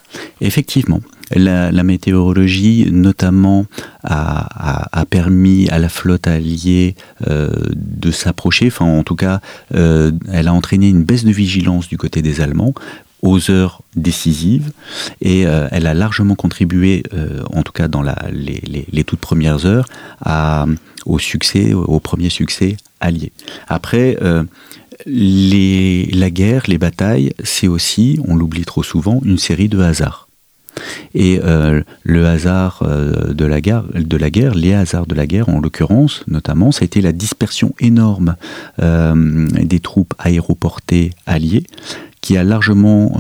[0.42, 1.02] Effectivement.
[1.32, 3.66] La, météorologie, notamment,
[4.04, 6.96] a, permis à la flotte alliée
[7.28, 9.40] euh, de s'approcher, enfin en tout cas,
[9.74, 12.74] euh, elle a entraîné une baisse de vigilance du côté des Allemands
[13.26, 14.72] aux heures décisives
[15.22, 17.04] et euh, elle a largement contribué,
[17.54, 19.88] en tout cas dans les, toutes premières heures,
[21.06, 23.32] au succès, au premier succès allié.
[23.68, 24.18] Après,
[25.06, 30.26] la guerre, les batailles, c'est aussi, on l'oublie trop souvent, une série de hasards.
[31.14, 33.86] Et euh, le hasard euh, de, la guerre,
[34.56, 38.36] les hasards de la guerre en l'occurrence, notamment, ça a été la dispersion énorme
[38.82, 41.64] euh, des troupes aéroportées alliées,
[42.26, 43.18] qui a largement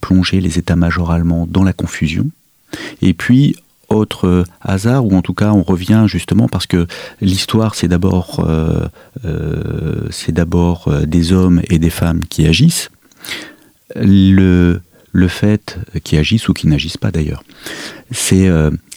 [0.00, 2.26] plongé les états-majors allemands dans la confusion.
[3.02, 3.56] Et puis,
[3.90, 6.86] autre hasard, ou en tout cas on revient justement parce que
[7.20, 8.42] l'histoire c'est d'abord
[10.28, 12.90] d'abord des hommes et des femmes qui agissent.
[13.94, 14.80] Le,
[15.12, 17.42] le fait qu'ils agissent ou qu'ils n'agissent pas d'ailleurs,
[18.10, 18.48] c'est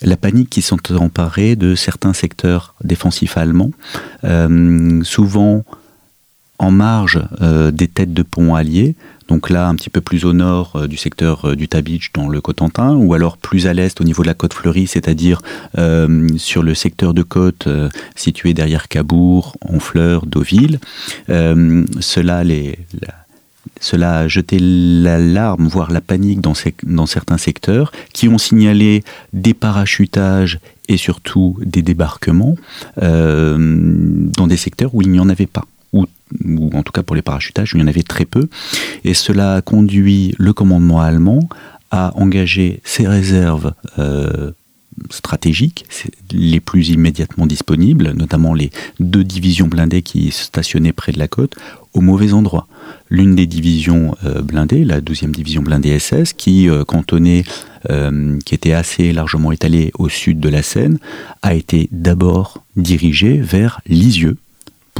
[0.01, 3.71] la panique qui sont emparés de certains secteurs défensifs allemands,
[5.03, 5.65] souvent
[6.61, 8.95] en marge euh, des têtes de pont alliées,
[9.27, 12.29] donc là un petit peu plus au nord euh, du secteur euh, du Tabitch dans
[12.29, 15.41] le Cotentin, ou alors plus à l'est au niveau de la côte fleurie, c'est-à-dire
[16.37, 17.67] sur le secteur de côte
[18.15, 20.79] situé derrière Cabourg, Honfleur, Deauville.
[21.27, 22.43] cela,
[24.03, 30.97] a jeté l'alarme, voire la panique dans certains secteurs, qui ont signalé des parachutages et
[30.97, 32.55] surtout des débarquements
[32.97, 35.65] dans des secteurs où il n'y en avait pas
[36.45, 38.47] ou en tout cas pour les parachutages, il y en avait très peu.
[39.03, 41.47] Et cela a conduit le commandement allemand
[41.91, 44.51] à engager ses réserves euh,
[45.09, 45.85] stratégiques,
[46.31, 51.55] les plus immédiatement disponibles, notamment les deux divisions blindées qui stationnaient près de la côte,
[51.93, 52.67] au mauvais endroit.
[53.09, 57.43] L'une des divisions euh, blindées, la 12e division blindée SS, qui euh, cantonnait,
[58.45, 60.99] qui était assez largement étalée au sud de la Seine,
[61.41, 64.37] a été d'abord dirigée vers Lisieux,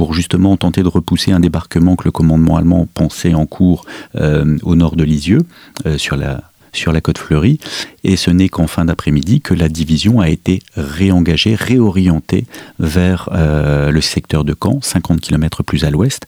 [0.02, 3.84] pour justement tenter de repousser un débarquement que le commandement allemand pensait en cours
[4.16, 5.42] euh, au nord de Lisieux,
[5.86, 7.60] euh, sur la sur la côte fleurie,
[8.02, 12.46] et ce n'est qu'en fin d'après-midi que la division a été réengagée, réorientée
[12.80, 16.26] vers euh, le secteur de Caen, 50 km plus à l'ouest.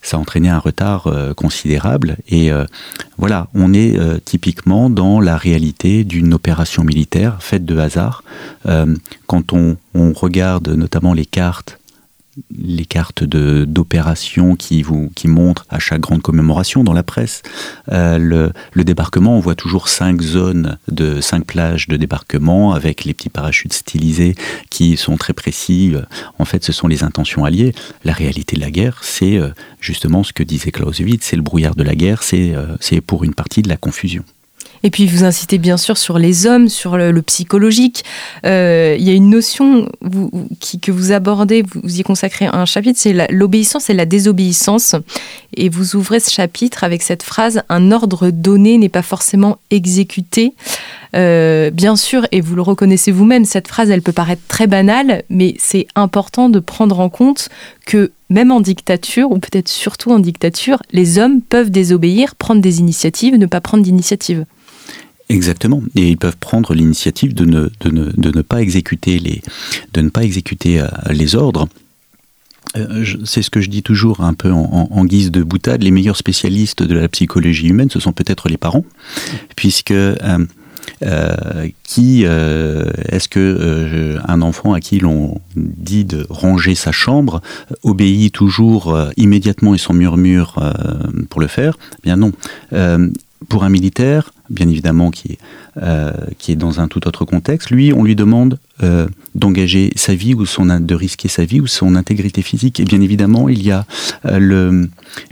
[0.00, 2.50] Ça a entraîné un retard considérable, et
[3.18, 8.24] voilà, on est typiquement dans la réalité d'une opération militaire faite de hasard.
[9.26, 11.79] quand on, on, regarde notamment les cartes
[12.56, 17.42] les cartes d'opération qui, vous, montrent à chaque grande commémoration dans la presse
[17.90, 19.36] euh, le, débarquement.
[19.36, 24.34] On voit toujours cinq zones de cinq plages de débarquement avec les petits parachutes stylisés
[24.70, 25.94] qui sont très précis.
[26.38, 27.74] En fait, ce sont les intentions alliées.
[28.04, 31.74] La réalité de la guerre, c'est euh, justement ce que disait Clausewitz, c'est le brouillard
[31.74, 34.24] de la guerre, c'est euh, c'est pour une partie de la confusion.
[34.82, 38.04] Et puis vous incitez bien sûr sur les hommes, sur le, psychologique.
[38.46, 39.88] Euh, il y a une notion
[40.80, 44.96] que vous abordez, vous, y consacrez un chapitre, c'est l'obéissance et la désobéissance.
[45.54, 50.54] Et vous ouvrez ce chapitre avec cette phrase Un ordre donné n'est pas forcément exécuté.
[51.14, 55.24] Euh, bien sûr, et vous le reconnaissez vous-même, cette phrase, elle peut paraître très banale,
[55.28, 57.48] mais c'est important de prendre en compte
[57.84, 62.78] que même en dictature, ou peut-être surtout en dictature, les hommes peuvent désobéir, prendre des
[62.78, 64.46] initiatives, ne pas prendre d'initiative.
[65.30, 65.80] Exactement.
[65.94, 69.42] Et ils peuvent prendre l'initiative de ne, pas exécuter les,
[70.76, 71.68] euh, ordres.
[72.76, 75.84] Euh, c'est ce que je dis toujours un peu en, guise de boutade.
[75.84, 78.84] Les meilleurs spécialistes de la psychologie humaine, ce sont peut-être les parents,
[79.54, 80.46] puisque euh,
[81.84, 87.40] qui est-ce que un enfant à qui l'on dit de ranger sa chambre
[87.84, 90.60] obéit toujours immédiatement et sans murmure
[91.28, 91.78] pour le faire?
[91.98, 92.32] Eh bien non.
[93.48, 95.38] pour un militaire, bien évidemment, qui est,
[95.82, 100.14] euh, qui est dans un tout autre contexte, lui, on lui demande euh, d'engager sa
[100.14, 102.80] vie ou son, de risquer sa vie ou son intégrité physique.
[102.80, 103.86] Et bien évidemment, il y a
[104.26, 104.86] euh,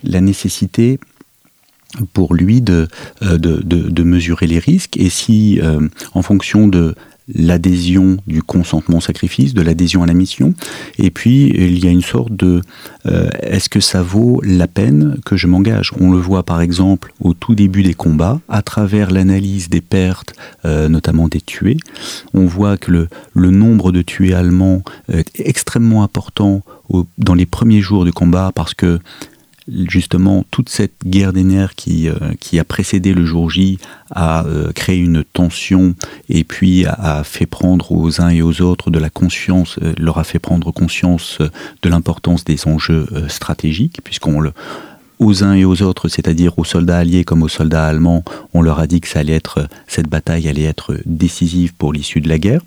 [0.05, 0.99] la nécessité
[2.13, 2.89] pour lui de,
[4.03, 5.59] mesurer les risques et si,
[6.13, 6.95] en fonction de
[7.35, 10.55] l'adhésion du consentement au sacrifice, de l'adhésion à la mission.
[10.99, 12.63] Et puis, il y a une sorte de
[13.07, 15.93] euh, est-ce que ça vaut la peine que je m'engage?
[16.01, 20.35] On le voit par exemple au tout début des combats, à travers l'analyse des pertes,
[20.65, 21.77] euh, notamment des tués.
[22.35, 26.63] On voit que le, le nombre de tués allemands est extrêmement important
[27.19, 29.01] dans les premiers jours du combat parce que
[29.89, 32.15] justement toute cette guerre des nerfs qui, euh,
[32.59, 33.79] a précédé le jour J
[34.11, 35.95] a euh, créé une tension
[36.29, 40.19] et puis a, fait prendre aux uns et aux autres de la conscience, euh, leur
[40.19, 41.39] a fait prendre conscience
[41.83, 44.53] de l'importance des enjeux stratégiques, puisqu'on le
[45.19, 48.23] aux uns et aux autres, c'est-à-dire aux soldats alliés comme aux soldats allemands,
[48.55, 52.63] on leur a dit que cette bataille allait être décisive pour l'issue de la guerre.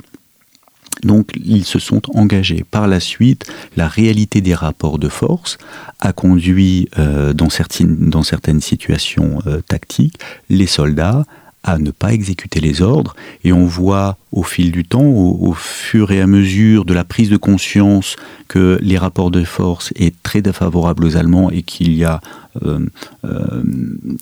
[1.04, 2.64] Donc ils se sont engagés.
[2.70, 5.58] Par la suite, la réalité des rapports de force
[6.00, 11.26] a conduit euh, dans, certaines, dans certaines situations euh, tactiques les soldats
[11.64, 13.16] à ne pas exécuter les ordres.
[13.44, 17.30] Et on voit au fil du temps, au, fur et à mesure de la prise
[17.30, 18.16] de conscience
[18.48, 22.22] que les rapports de force est très défavorable aux Allemands et qu'il y a,
[22.66, 22.80] euh,
[23.26, 23.64] euh,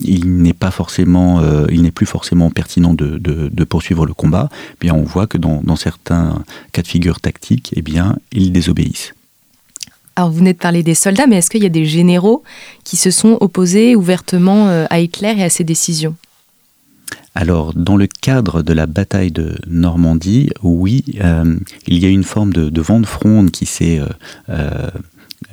[0.00, 4.48] il n'est pas forcément, euh, il n'est plus forcément pertinent de, poursuivre le combat.
[4.74, 8.52] Eh bien, on voit que dans, dans, certains cas de figure tactiques, eh bien, ils
[8.52, 9.14] désobéissent.
[10.16, 12.42] Alors, vous venez de parler des soldats, mais est-ce qu'il y a des généraux
[12.84, 16.16] qui se sont opposés ouvertement à Hitler et à ses décisions?
[17.34, 22.24] Alors, dans le cadre de la bataille de Normandie, oui, euh, il y a une
[22.24, 24.00] forme de, vent de fronde qui s'est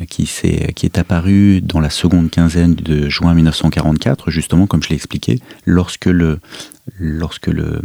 [0.09, 4.89] qui, est, qui est apparu dans la seconde quinzaine de juin 1944, justement, comme je
[4.89, 6.39] l'ai expliqué, lorsque, le,
[6.99, 7.81] lorsque le,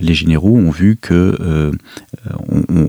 [0.00, 1.72] les généraux ont vu que euh,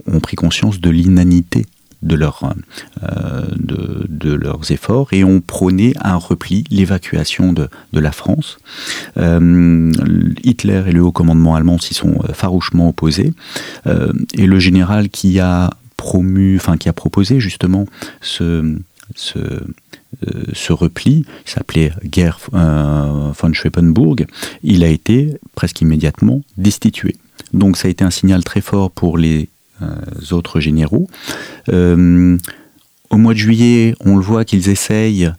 [0.07, 1.65] ont, pris conscience de l'inanité
[2.11, 8.57] euh, de, leurs efforts et ont prôné un repli, l'évacuation de, la France.
[9.17, 9.91] Euh,
[10.43, 13.33] Hitler et le haut commandement allemand s'y sont euh, farouchement opposés.
[14.33, 17.85] et le général qui a promu, enfin qui a proposé justement
[18.21, 18.77] ce,
[20.69, 24.25] repli, il s'appelait Guerre von Schweppenburg,
[24.63, 27.15] il a été presque immédiatement destitué.
[27.53, 29.49] Donc ça a été un signal très fort pour les
[30.31, 31.07] autres généraux.
[31.69, 32.37] Euh,
[33.09, 35.31] au mois de juillet, on le voit qu'ils essayent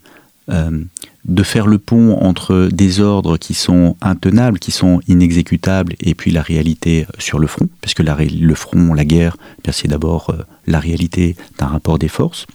[0.51, 0.85] euh,
[1.25, 6.31] de faire le pont entre des ordres qui sont intenables, qui sont inexécutables, et puis
[6.31, 10.35] la réalité sur le front, puisque le front, la guerre, eh c'est d'abord
[10.66, 12.46] la réalité d'un rapport des forces.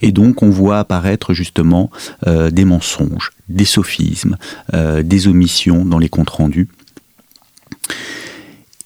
[0.00, 1.90] Et donc on voit apparaître justement
[2.26, 4.36] des mensonges, des sophismes,
[4.72, 6.68] des omissions dans les comptes rendus.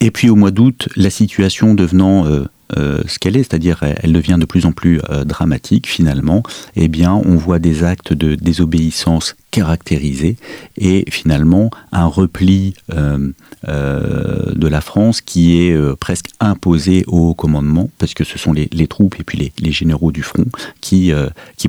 [0.03, 2.45] Et puis au mois d'août, la situation devenant euh,
[2.77, 6.43] euh, ce qu'elle est, c'est-à-dire elle devient de plus en plus euh, dramatique finalement,
[6.75, 10.39] eh bien on voit des actes de désobéissance caractérisés
[10.77, 18.25] et finalement un repli de la France qui est presque imposé au commandement, parce que
[18.25, 20.47] ce sont les, troupes et puis les, généraux du front
[20.81, 21.13] qui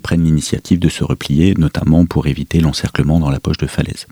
[0.01, 4.07] prennent l'initiative de se replier, notamment pour éviter l'encerclement dans la poche de falaise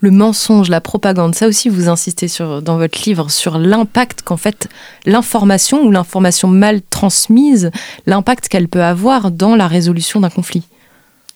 [0.00, 1.34] le mensonge, la propagande.
[1.34, 2.26] Ça aussi, vous insistez
[2.62, 4.68] dans votre livre sur l'impact qu'en fait
[5.06, 7.70] l'information ou l'information mal transmise,
[8.06, 10.64] l'impact qu'elle peut avoir dans la résolution d'un conflit.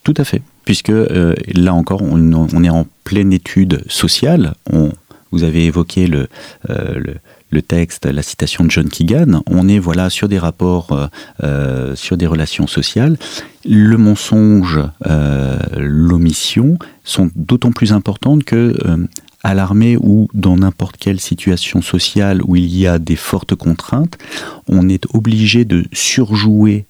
[0.03, 4.55] Tout à fait, puisque euh, là encore, on, est en pleine étude sociale.
[5.31, 6.29] Vous avez évoqué le,
[6.71, 7.15] euh, le
[7.55, 11.07] le texte, la citation de John Keegan, on est voilà sur des rapports, euh,
[11.43, 13.17] euh, sur des relations sociales.
[13.65, 18.75] Le mensonge, euh, l'omission sont d'autant plus importantes que
[19.43, 24.19] à l'armée ou dans n'importe quelle situation sociale où il y a des fortes contraintes,
[24.69, 26.87] on est obligé de surjouer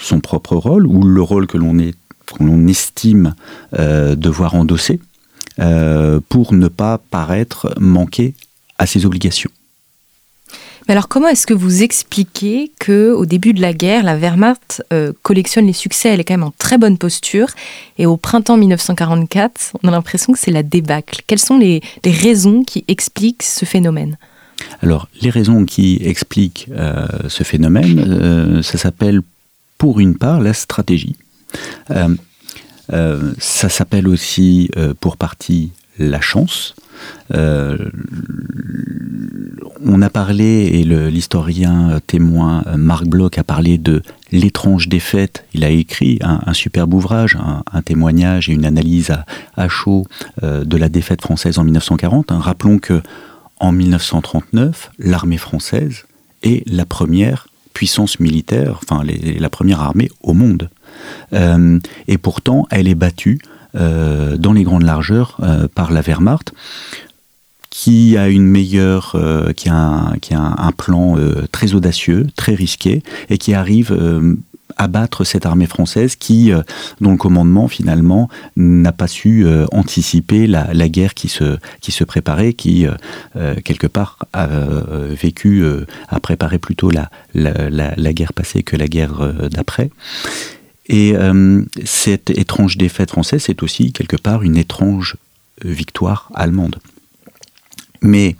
[0.00, 1.94] son propre rôle ou le rôle que l'on est
[2.30, 3.34] qu'on estime
[3.72, 5.00] devoir endosser
[6.28, 8.34] pour ne pas paraître manquer
[8.78, 9.50] à ses obligations.
[10.86, 15.12] Alors comment est-ce que vous expliquez que au début de la guerre, la Wehrmacht euh,
[15.22, 17.48] collectionne les succès, elle est quand même en très bonne posture,
[17.96, 21.22] et au printemps 1944, on a l'impression que c'est la débâcle.
[21.26, 24.18] Quelles sont les, raisons qui expliquent ce phénomène?
[24.82, 29.22] Alors les raisons qui expliquent euh, ce phénomène, euh, ça s'appelle
[29.78, 31.16] pour une part la stratégie.
[31.88, 34.70] ça s'appelle aussi
[35.00, 36.74] pour partie la chance.
[37.34, 37.90] Euh,
[39.84, 44.02] on a parlé, et l'historien témoin euh, Marc Bloch a parlé de
[44.32, 45.44] l'étrange défaite.
[45.52, 49.12] Il a écrit un, superbe ouvrage, un, témoignage et une analyse
[49.56, 50.06] à, chaud
[50.42, 52.32] euh, de la défaite française en 1940.
[52.32, 52.38] Hein.
[52.38, 53.02] Rappelons que
[53.60, 56.04] en 1939, l'armée française
[56.42, 60.70] est la première puissance militaire, enfin la première armée au monde.
[61.32, 66.52] et pourtant, elle est battue euh, dans les grandes largeurs euh, par la Wehrmacht
[67.70, 71.16] qui a une meilleure, euh, qui a un, qui a un, plan
[71.50, 73.98] très audacieux, très risqué, et qui arrive
[74.76, 76.52] à battre cette armée française qui,
[77.00, 82.04] dont le commandement finalement n'a pas su anticiper la, la, guerre qui se, qui se
[82.04, 82.86] préparait, qui
[83.64, 84.46] quelque part a
[85.20, 85.64] vécu,
[86.08, 89.90] a préparé plutôt la, la, guerre passée que la guerre d'après.
[90.86, 95.16] Et euh, cette étrange défaite française, c'est aussi quelque part une étrange
[95.64, 96.76] victoire allemande.
[98.02, 98.36] Mais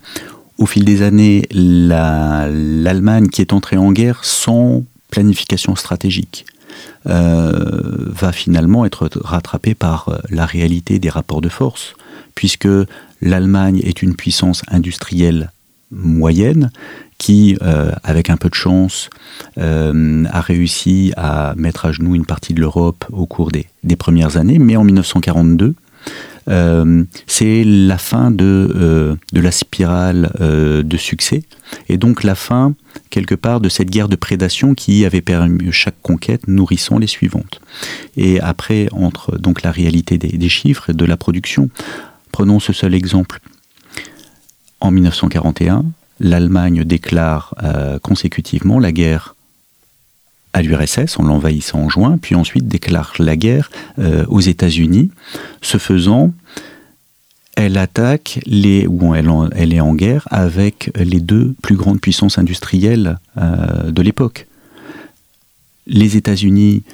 [0.58, 6.44] au fil des années, l'Allemagne qui est entrée en guerre sans planification stratégique
[7.06, 11.94] euh, va finalement être rattrapée par euh, la réalité des rapports de force,
[12.34, 12.68] puisque
[13.20, 15.50] l'Allemagne est une puissance industrielle
[15.90, 16.70] moyenne
[17.18, 19.10] qui, euh, avec un peu de chance,
[19.58, 24.36] euh, a réussi à mettre à genoux une partie de l'Europe au cours des, premières
[24.36, 24.58] années.
[24.58, 25.74] Mais en 1942,
[26.48, 31.44] euh, c'est la fin de, la spirale de succès
[31.88, 32.74] et donc la fin
[33.08, 37.60] quelque part de cette guerre de prédation qui avait permis chaque conquête nourrissant les suivantes.
[38.16, 41.70] Et après entre donc la réalité des, des chiffres et de la production.
[42.32, 43.40] Prenons ce seul exemple.
[44.80, 45.84] En 1941,
[46.20, 49.34] l'Allemagne déclare euh, consécutivement la guerre
[50.52, 55.10] à l'URSS en l'envahissant en juin, puis ensuite déclare la guerre euh, aux États-Unis.
[55.62, 56.32] Ce faisant,
[57.56, 63.18] elle attaque les, ou elle, est en guerre avec les deux plus grandes puissances industrielles
[63.36, 64.46] euh, de l'époque.
[65.86, 66.84] Les États-Unis,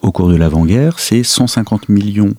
[0.00, 2.34] au cours de l'avant-guerre, c'est 150 millions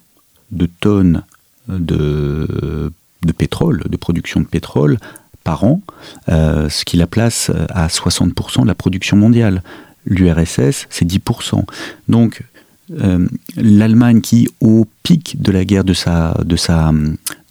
[0.52, 1.24] de tonnes
[1.68, 2.92] de,
[3.38, 4.98] pétrole, de production de pétrole
[5.44, 5.82] par an,
[6.30, 9.64] euh, ce qui la place à 60% de la production mondiale.
[10.06, 11.64] L'URSS, c'est 10%.
[12.08, 12.44] Donc,
[13.00, 16.92] euh, l'Allemagne qui, au pic de la guerre de sa, de sa,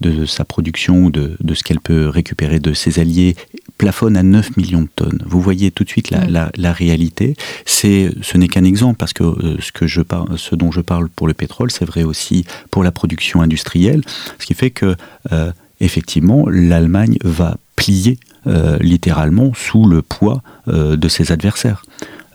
[0.01, 3.37] de sa production, de, de ce qu'elle peut récupérer de ses alliés,
[3.79, 5.23] plafonne à 9 millions de tonnes.
[5.25, 7.37] Vous voyez tout de suite la, la, la réalité.
[7.65, 10.83] C'est, ce n'est qu'un exemple parce que, euh, ce, que je par, ce dont je
[10.83, 14.03] parle pour le pétrole, c'est vrai aussi pour la production industrielle,
[14.39, 14.97] ce qui fait que
[15.33, 21.85] euh, effectivement l'Allemagne va plier euh, littéralement sous le poids euh, de ses adversaires.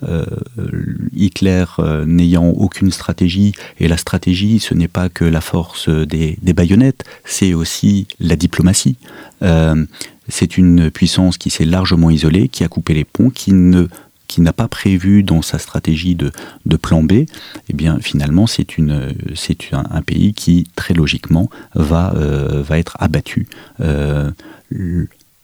[0.03, 0.25] Euh,
[1.15, 1.65] Hitler
[2.05, 7.05] n'ayant aucune stratégie, et la stratégie, ce n'est pas que la force des, des baïonnettes,
[7.23, 8.97] c'est aussi la diplomatie.
[10.27, 13.87] C'est une puissance qui s'est largement isolée, qui a coupé les ponts, qui ne
[14.41, 16.31] n'a pas prévu dans sa stratégie de,
[16.65, 18.67] de plan B, eh bien finalement c'est
[19.71, 23.47] un, pays qui très logiquement va euh, être abattu
[23.81, 24.31] euh,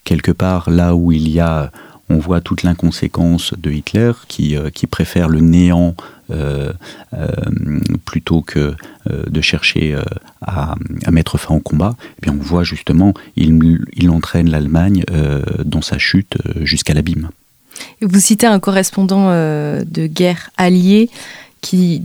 [0.03, 1.71] quelque part là où il y a
[2.09, 5.95] on voit toute l'inconséquence de Hitler qui, euh, préfère le néant
[8.05, 8.73] plutôt que
[9.05, 9.99] de chercher
[10.41, 10.75] à,
[11.11, 11.97] mettre fin au combat.
[12.17, 15.03] Eh bien on voit justement, il, il entraîne l'Allemagne
[15.65, 17.31] dans sa chute jusqu'à l'abîme.
[18.01, 21.09] Vous citez un correspondant de guerre allié
[21.61, 22.01] qui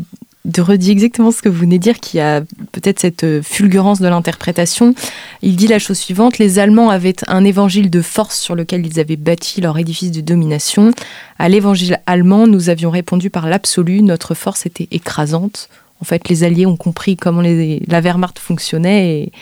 [0.46, 2.40] de redire exactement ce que vous venez de dire, qui a
[2.72, 4.94] peut-être cette euh, fulgurance de l'interprétation.
[5.42, 9.00] Il dit la chose suivante les Allemands avaient un évangile de force sur lequel ils
[9.00, 10.92] avaient bâti leur édifice de domination.
[11.38, 15.68] À l'évangile allemand, nous avions répondu par l'absolu notre force était écrasante.
[16.00, 19.32] En fait, les Alliés ont compris comment la Wehrmacht fonctionnait et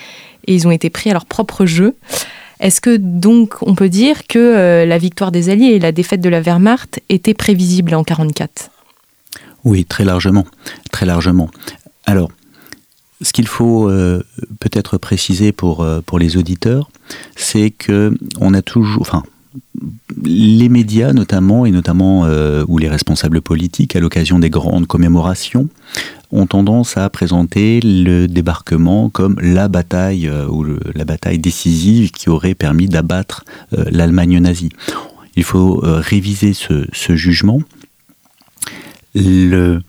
[0.46, 1.96] ils ont été pris à leur propre jeu.
[2.64, 6.22] Est-ce que donc on peut dire que euh, la victoire des Alliés et la défaite
[6.22, 8.70] de la Wehrmacht étaient prévisibles en 1944
[9.64, 10.46] Oui, très largement,
[10.90, 11.50] très largement.
[12.06, 12.30] Alors,
[13.20, 14.24] ce qu'il faut euh,
[14.60, 16.88] peut-être préciser pour, euh, pour les auditeurs,
[17.36, 19.24] c'est que on a toujours, enfin,
[20.24, 25.68] les médias notamment et notamment euh, ou les responsables politiques à l'occasion des grandes commémorations
[26.34, 32.28] ont tendance à présenter le débarquement comme la bataille euh, ou la bataille décisive qui
[32.28, 34.70] aurait permis d'abattre euh, l'Allemagne nazie.
[35.36, 37.60] Il faut euh, réviser ce, ce jugement.
[39.14, 39.80] Le,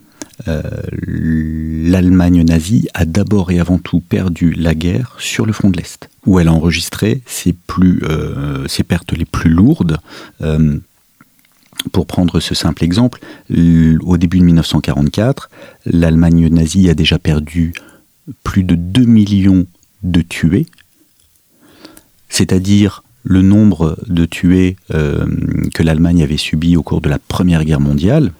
[0.48, 0.62] euh,
[0.92, 6.10] l'Allemagne nazie a d'abord et avant tout perdu la guerre sur le front de l'Est,
[6.26, 10.00] où elle a enregistré ses, plus, euh, pertes les plus lourdes.
[10.42, 10.78] Euh,
[11.92, 13.20] pour prendre ce simple exemple,
[13.52, 15.50] au début de 1944,
[15.86, 17.74] l'Allemagne nazie a déjà perdu
[18.44, 19.68] plus de 2 millions
[20.02, 20.66] de tués,
[22.28, 27.82] c'est-à-dire le nombre de tués que l'Allemagne avait subi au cours de la Première Guerre
[27.82, 28.32] mondiale.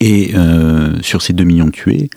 [0.00, 2.10] Et euh, sur ces 2 millions de tués,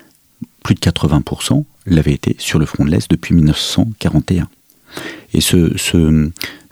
[0.64, 4.48] plus de 80% l'avaient été sur le front de l'Est depuis 1941.
[5.34, 6.30] Et ce, ce,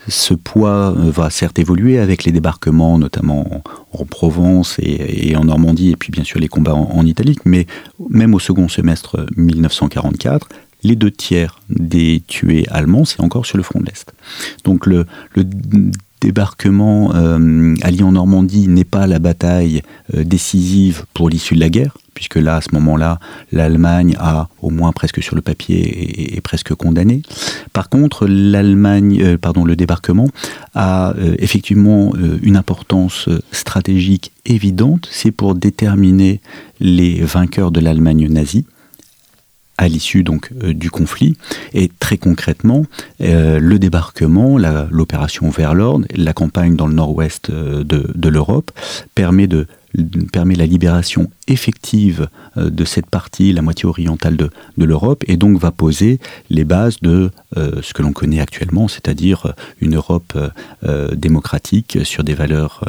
[0.07, 3.63] ce poids va certes évoluer avec les débarquements, notamment en,
[4.01, 7.37] en Provence et, et, en Normandie, et puis bien sûr les combats en, en Italie,
[7.45, 7.67] mais
[8.09, 10.49] même au second semestre 1944,
[10.83, 14.13] les deux tiers des tués allemands, c'est encore sur le front de l'Est.
[14.63, 15.05] Donc le,
[15.35, 15.43] le
[16.27, 19.81] débarquement euh, allié en Normandie n'est pas la bataille
[20.13, 23.17] euh, décisive pour l'issue de la guerre, puisque là, à ce moment-là,
[23.53, 27.21] l'Allemagne a, au moins presque sur le papier, est, presque condamnée.
[27.71, 30.27] Par contre, l'Allemagne, euh, le débarquement
[30.75, 32.11] a effectivement
[32.43, 35.07] une importance stratégique évidente.
[35.09, 36.41] C'est pour déterminer
[36.81, 38.65] les vainqueurs de l'Allemagne nazie
[39.77, 41.37] à l'issue donc euh, du conflit.
[41.73, 42.85] Et très concrètement
[43.21, 44.57] euh, le débarquement
[44.89, 48.71] l'opération Overlord la campagne dans le nord-ouest euh, de, l'Europe
[49.15, 49.67] permet de
[50.31, 55.71] permet la libération effective de cette partie la moitié orientale de, l'Europe et donc va
[55.71, 56.19] poser
[56.49, 60.37] les bases de ce que l'on connaît actuellement c'est à dire une Europe
[61.13, 62.83] démocratique sur des valeurs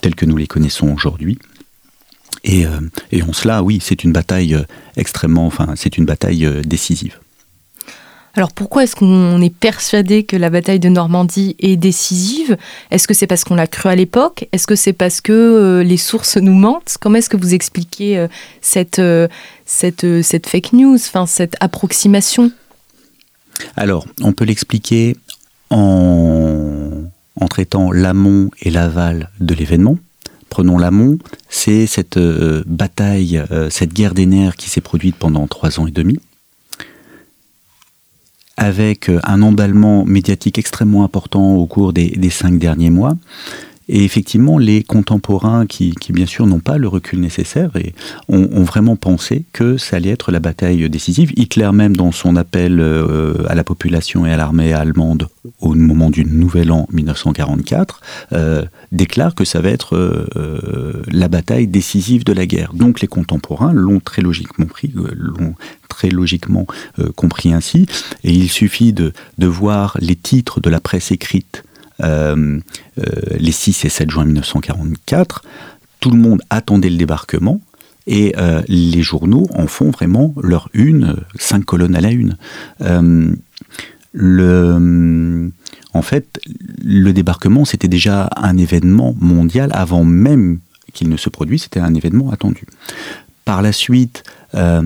[0.00, 1.38] telles que nous les connaissons aujourd'hui
[2.46, 2.80] Et, euh,
[3.10, 4.62] et en cela, oui, c'est une bataille euh,
[4.96, 7.18] extrêmement, enfin, c'est une bataille euh, décisive.
[8.34, 12.56] Alors pourquoi est-ce qu'on est persuadé que la bataille de Normandie est décisive?
[12.90, 14.46] Est-ce que c'est parce qu'on l'a cru à l'époque?
[14.52, 16.98] Est-ce que c'est parce que les sources nous mentent?
[17.00, 18.26] Comment est-ce que vous expliquez
[18.60, 19.00] cette,
[19.64, 22.52] cette, cette fake news, enfin, cette approximation?
[23.74, 25.16] Alors, on peut l'expliquer
[25.70, 26.90] en,
[27.40, 29.96] en traitant l'amont et l'aval de l'événement.
[30.48, 31.18] Prenons l'amont,
[31.48, 35.86] c'est cette euh, bataille, euh, cette guerre des nerfs qui s'est produite pendant trois ans
[35.86, 36.18] et demi.
[38.58, 43.14] avec un emballement médiatique extrêmement important au cours des cinq derniers mois.
[43.88, 47.94] Et effectivement, les contemporains qui, bien sûr n'ont pas le recul nécessaire et
[48.28, 51.32] ont, vraiment pensé que ça allait être la bataille décisive.
[51.36, 55.28] Hitler même, dans son appel euh, à la population et à l'armée allemande
[55.60, 58.00] au moment du Nouvel An 1944,
[58.32, 62.72] euh, déclare que ça va être euh, la bataille décisive de la guerre.
[62.74, 65.54] Donc les contemporains l'ont très logiquement pris, l'ont
[65.88, 66.66] très logiquement
[67.14, 67.86] compris ainsi.
[68.24, 71.62] Et il suffit de, voir les titres de la presse écrite
[72.00, 75.42] les 6 et 7 juin 1944,
[76.00, 77.60] tout le monde attendait le débarquement.
[78.06, 82.36] Et euh, les journaux en font vraiment leur une, cinq colonnes à la une.
[82.80, 83.34] Euh,
[85.92, 86.40] en fait,
[86.84, 90.60] le débarquement, c'était déjà un événement mondial avant même
[90.92, 92.64] qu'il ne se produise, c'était un événement attendu.
[93.44, 94.22] Par la suite,
[94.54, 94.82] euh,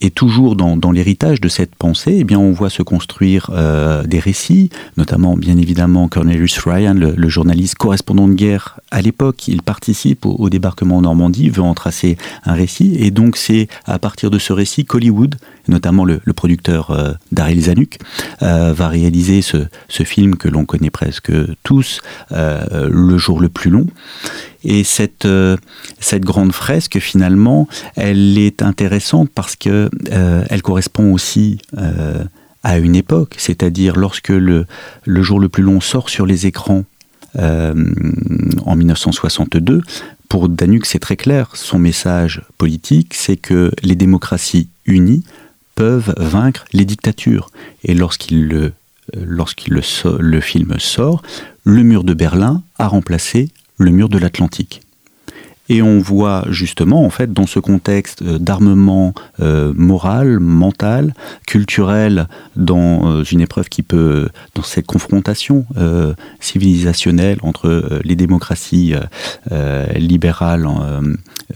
[0.00, 4.20] et toujours dans, l'héritage de cette pensée, eh bien, on voit se construire euh, des
[4.20, 9.48] récits, notamment bien évidemment Cornelius Ryan, le, journaliste correspondant de guerre à l'époque.
[9.48, 13.98] Il participe au, débarquement en Normandie, veut en tracer un récit, et donc c'est à
[13.98, 15.34] partir de ce récit qu'Hollywood,
[15.66, 17.98] notamment le, producteur euh, Daryl Zanuck,
[18.42, 21.32] euh, va réaliser ce, ce, film que l'on connaît presque
[21.64, 22.00] tous,
[22.32, 23.86] euh, Le jour le plus long.
[24.64, 25.56] Et cette, euh,
[26.00, 32.24] cette grande fresque, finalement, elle est intéressante parce que euh, elle correspond aussi euh,
[32.64, 34.66] à une époque, c'est-à-dire lorsque le,
[35.06, 36.84] jour le plus long sort sur les écrans
[37.38, 37.74] euh,
[38.64, 39.82] en 1962.
[40.28, 41.50] Pour Danuk, c'est très clair.
[41.54, 45.24] Son message politique, c'est que les démocraties unies
[45.74, 47.50] peuvent vaincre les dictatures.
[47.84, 48.72] Et lorsqu'il le,
[49.14, 51.22] lorsqu'il le film sort,
[51.64, 54.82] le mur de Berlin a remplacé le mur de l'Atlantique.
[55.68, 61.14] Et on voit justement, en fait, dans ce contexte d'armement euh, moral, mental,
[61.46, 62.26] culturel,
[62.56, 68.94] dans euh, une épreuve qui peut, dans cette confrontation euh, civilisationnelle entre euh, les démocraties
[68.94, 69.00] euh,
[69.52, 70.66] euh, libérales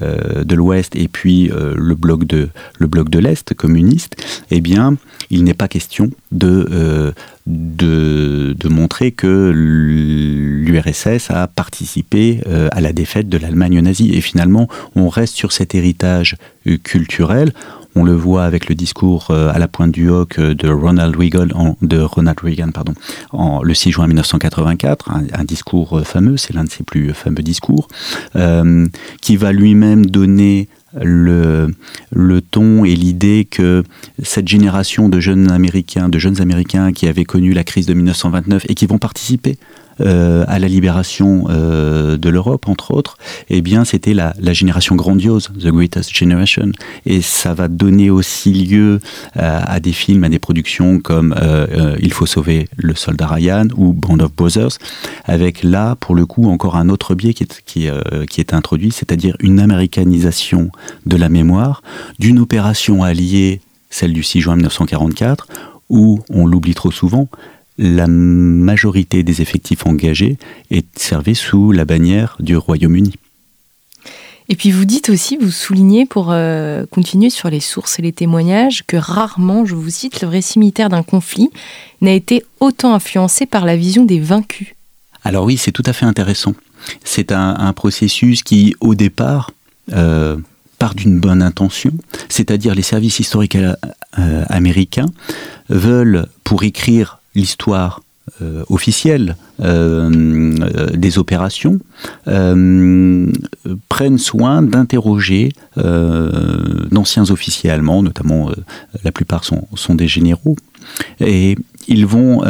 [0.01, 4.17] de l'Ouest et puis le bloc de l'Est communiste,
[4.51, 4.97] eh bien,
[5.33, 7.13] il n'est pas question de
[7.47, 14.15] de, de, montrer que l'URSS a participé euh, à la défaite de l'Allemagne nazie.
[14.15, 17.53] Et finalement, on reste sur cet héritage euh, culturel.
[17.95, 22.71] On le voit avec le discours euh, à la pointe du hoc de Ronald Reagan,
[22.73, 22.95] pardon,
[23.33, 27.89] en, le 6 juin 1984, un, discours fameux, c'est l'un de ses plus fameux discours,
[28.37, 28.87] euh,
[29.21, 30.69] qui va lui-même donner
[31.01, 31.69] le,
[32.11, 33.83] le ton et l'idée que
[34.23, 38.67] cette génération de jeunes américains, de jeunes américains qui avaient connu la crise de 1929
[38.69, 39.59] et qui vont participer
[40.01, 43.19] euh, à la libération euh, de l'Europe, entre autres,
[43.51, 46.73] eh bien, c'était la, génération grandiose, The Greatest Generation.
[47.07, 49.01] Et ça va donner aussi lieu
[49.37, 51.35] euh, à des films, à des productions comme
[52.01, 54.79] Il faut sauver le soldat Ryan ou Band of Brothers,
[55.25, 59.37] avec là, pour le coup, encore un autre biais qui est, qui est introduit, c'est-à-dire
[59.41, 60.71] une américanisation
[61.07, 61.83] de la mémoire,
[62.19, 65.47] d'une opération alliée, celle du 6 juin 1944,
[65.89, 67.29] où, on l'oublie trop souvent,
[67.83, 70.39] la majorité des effectifs engagés
[70.71, 73.15] est servée sous la bannière du Royaume-Uni.
[74.49, 78.13] Et puis vous dites aussi, vous soulignez pour euh, continuer sur les sources et les
[78.13, 81.51] témoignages, que rarement, je vous cite, le récit militaire d'un conflit
[82.01, 84.69] n'a été autant influencé par la vision des vaincus.
[85.25, 86.55] Alors oui, c'est tout à fait intéressant.
[87.03, 89.51] C'est un, un, processus qui, au départ,
[89.93, 90.37] euh,
[90.79, 91.93] part d'une bonne intention,
[92.29, 95.07] c'est-à-dire les services historiques euh, américains
[95.69, 98.01] veulent, pour écrire l'histoire
[98.41, 101.81] euh, officielle euh, des opérations
[102.29, 103.27] euh,
[103.89, 108.51] prennent soin d'interroger d'anciens officiers allemands, notamment
[109.03, 110.57] la plupart sont, sont des généraux,
[111.19, 111.57] et
[111.89, 112.43] ils vont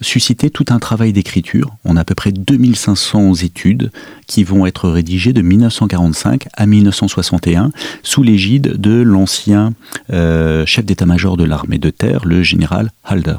[0.00, 1.74] susciter tout un travail d'écriture.
[1.84, 3.90] On a à peu près 2500 études
[4.26, 7.70] qui vont être rédigées de 1945 à 1961
[8.02, 9.72] sous l'égide de l'ancien
[10.10, 13.38] chef d'état-major de l'armée de terre, le général Halder.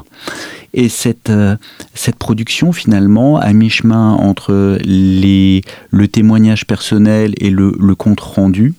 [0.72, 1.56] Et cette, euh,
[1.94, 8.74] cette production, finalement, à mi-chemin entre les, le témoignage personnel et le, compte rendu,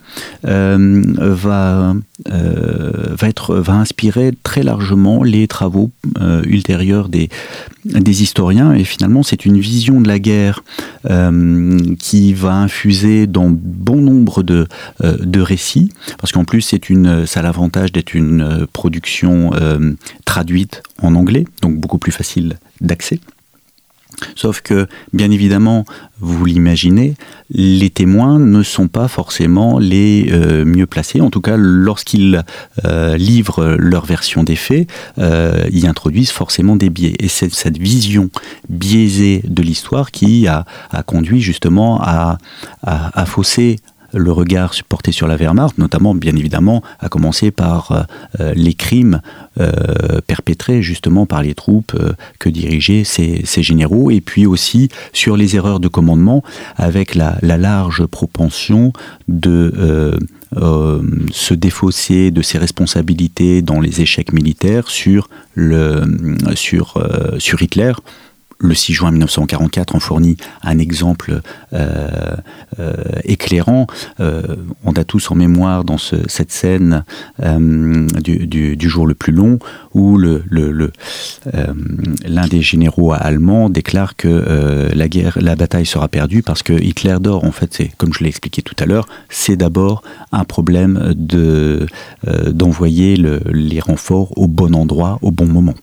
[0.48, 1.94] euh, va,
[2.32, 5.92] euh, va, être, va inspirer très largement les travaux
[6.46, 7.30] ultérieurs des,
[7.86, 8.74] des historiens.
[8.74, 10.64] Et finalement, c'est une vision de la guerre
[12.00, 14.68] qui va infuser dans bon nombre de,
[15.04, 19.52] de récits, parce qu'en plus, une, ça a l'avantage d'être une production
[20.26, 23.20] traduite en anglais, donc beaucoup plus facile d'accès.
[24.36, 25.86] Sauf que, bien évidemment,
[26.20, 27.16] vous l'imaginez,
[27.50, 31.22] les témoins ne sont pas forcément les euh, mieux placés.
[31.22, 32.44] En tout cas, lorsqu'ils
[32.86, 34.88] euh, livrent leur version des faits,
[35.18, 37.16] euh, ils introduisent forcément des biais.
[37.20, 38.30] Et c'est cette vision
[38.70, 40.66] biaisée de l'histoire qui a,
[41.06, 42.38] conduit justement à,
[42.84, 43.78] à fausser
[44.14, 48.02] le regard porté sur la Wehrmacht, notamment bien évidemment à commencer par euh,
[48.40, 49.22] euh, les crimes
[49.60, 51.98] euh, perpétrés justement par les troupes
[52.40, 56.44] que dirigeaient ces, généraux, et puis aussi sur les erreurs de commandement
[56.78, 58.94] avec la, large propension
[59.28, 60.18] de
[61.32, 65.30] se défausser de ses responsabilités dans les échecs militaires sur,
[66.56, 67.08] sur,
[67.38, 67.94] sur Hitler
[68.62, 71.42] le 6 juin 1944 en fournit un exemple
[71.74, 72.36] euh,
[72.80, 72.94] euh,
[73.24, 73.88] éclairant.
[74.20, 77.04] Euh, on a tous en mémoire dans cette scène
[77.40, 79.60] du, jour le plus long
[79.94, 80.48] où l'un
[82.50, 87.44] des généraux allemands déclare que la bataille sera perdue parce que Hitler dort.
[87.46, 91.88] En fait, c'est comme je l'ai expliqué tout à l'heure, c'est d'abord un problème de
[92.48, 95.76] d'envoyer les renforts au bon endroit, au bon moment.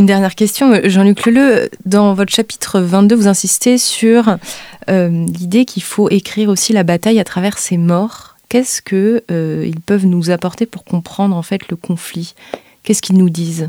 [0.00, 4.38] Une dernière question, Jean-Luc Leleu, dans votre chapitre 22, vous insistez sur
[4.88, 8.38] euh, l'idée qu'il faut écrire aussi la bataille à travers ses morts.
[8.48, 12.34] Qu'est-ce qu'ils euh, peuvent nous apporter pour comprendre en fait le conflit?
[12.82, 13.68] Qu'est-ce qu'ils nous disent?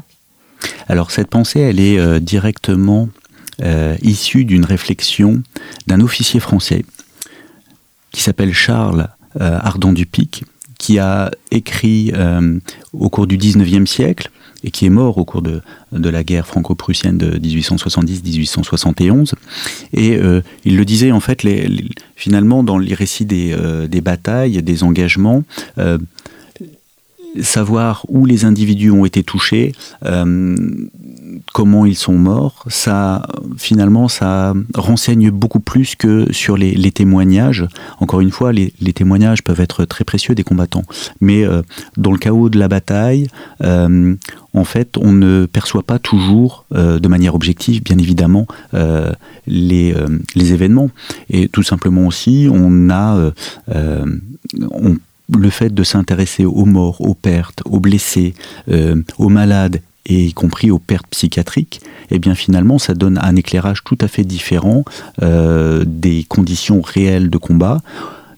[0.88, 3.10] Alors cette pensée, elle est euh, directement
[4.02, 5.44] issue d'une réflexion
[5.88, 6.86] d'un officier français
[8.14, 10.46] qui s'appelle Charles Ardent Dupic,
[10.82, 12.12] qui a écrit
[12.92, 14.32] au cours du 19e siècle
[14.64, 15.62] et qui est mort au cours de,
[15.92, 19.34] la guerre franco-prussienne de 1870-1871.
[19.94, 21.46] Et euh, il le disait, en fait,
[22.16, 25.44] finalement, dans les récits des, euh, des batailles, des engagements,
[25.78, 25.98] euh,
[27.42, 29.74] savoir où les individus ont été touchés,
[31.54, 33.28] comment ils sont morts, ça
[33.58, 37.66] finalement ça renseigne beaucoup plus que sur les, témoignages.
[38.00, 40.84] Encore une fois, les, témoignages peuvent être très précieux des combattants,
[41.20, 41.62] mais euh,
[41.98, 43.28] dans le chaos de la bataille,
[43.64, 44.16] euh,
[44.54, 48.46] en fait, on ne perçoit pas toujours euh, de manière objective, bien évidemment,
[49.48, 49.96] les,
[50.36, 50.90] les, événements.
[51.30, 53.32] Et tout simplement aussi, on a
[55.38, 58.34] le fait de s'intéresser aux morts, aux pertes, aux blessés,
[59.18, 63.84] aux malades et y compris aux pertes psychiatriques, eh bien finalement ça donne un éclairage
[63.84, 64.84] tout à fait différent
[65.22, 67.82] euh, des conditions réelles de combat,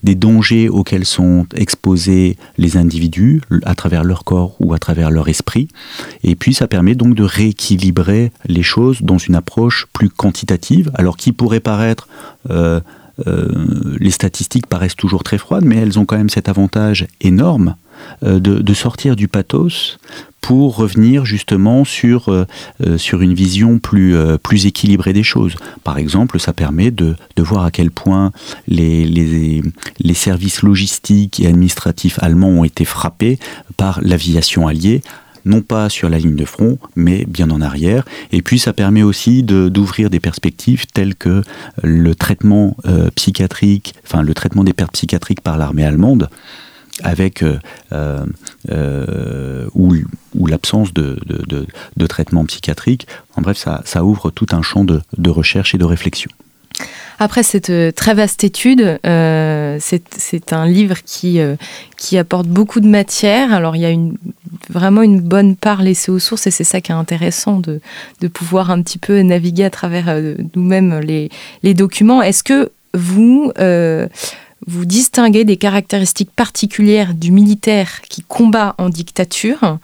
[0.03, 5.29] des dangers auxquels sont exposés les individus à travers leur corps ou à travers leur
[5.29, 5.69] esprit.
[6.25, 11.15] Et puis ça permet donc de rééquilibrer les choses dans une approche plus quantitative, alors
[11.15, 12.09] qui pourrait paraître...
[12.49, 12.81] Euh, euh,
[13.26, 17.76] les statistiques paraissent toujours très froides, mais elles ont quand même cet avantage énorme
[18.22, 19.97] de, de, sortir du pathos
[20.43, 22.45] pour revenir justement sur, euh,
[22.86, 25.55] euh, une vision plus, euh, équilibrée des choses.
[25.86, 28.32] Par exemple, ça permet de, voir à quel point
[28.68, 29.64] les,
[30.14, 33.39] services logistiques et administratifs allemands ont été frappés
[33.78, 35.01] par l'aviation alliée
[35.45, 38.05] non pas sur la ligne de front, mais bien en arrière.
[38.31, 41.41] Et puis ça permet aussi d'ouvrir des perspectives telles que
[41.81, 42.75] le traitement
[43.15, 46.29] psychiatrique, enfin le traitement des pertes psychiatriques par l'armée allemande,
[47.01, 47.59] avec euh,
[47.91, 48.25] euh,
[48.69, 51.17] euh, ou, l'absence de,
[52.07, 53.07] traitement psychiatrique.
[53.35, 56.29] En bref, ça, ouvre tout un champ de, recherche et de réflexion.
[57.19, 61.39] Après cette très vaste étude, c'est un livre qui,
[61.97, 63.53] qui apporte beaucoup de matière.
[63.53, 63.95] Alors il y a
[64.69, 67.80] vraiment une bonne part laissée aux sources et c'est ça qui est intéressant de,
[68.28, 70.13] pouvoir un petit peu naviguer à travers
[70.55, 71.30] nous-mêmes les,
[71.61, 72.21] les, documents.
[72.21, 73.53] Est-ce que vous,
[74.67, 79.78] vous distinguez des caractéristiques particulières du militaire qui combat en dictature?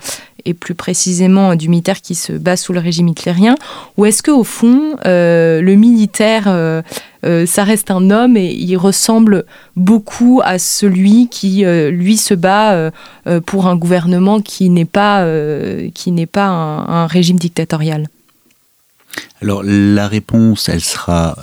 [0.50, 3.56] Et plus précisément du militaire qui se bat sous le régime hitlérien
[3.97, 6.82] Ou est-ce qu'au fond, euh, le militaire, euh,
[7.24, 9.45] euh, ça reste un homme et il ressemble
[9.76, 12.91] beaucoup à celui qui, lui, se bat
[13.45, 15.26] pour un gouvernement qui n'est pas,
[15.93, 18.08] qui n'est pas un, régime dictatorial?
[19.41, 21.38] Alors la réponse, elle sera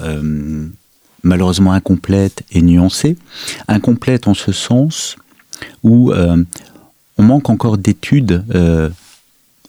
[1.23, 3.17] malheureusement incomplète et nuancée.
[3.69, 5.17] Incomplète en ce sens
[5.83, 6.13] où
[7.19, 8.91] on manque encore d'études euh,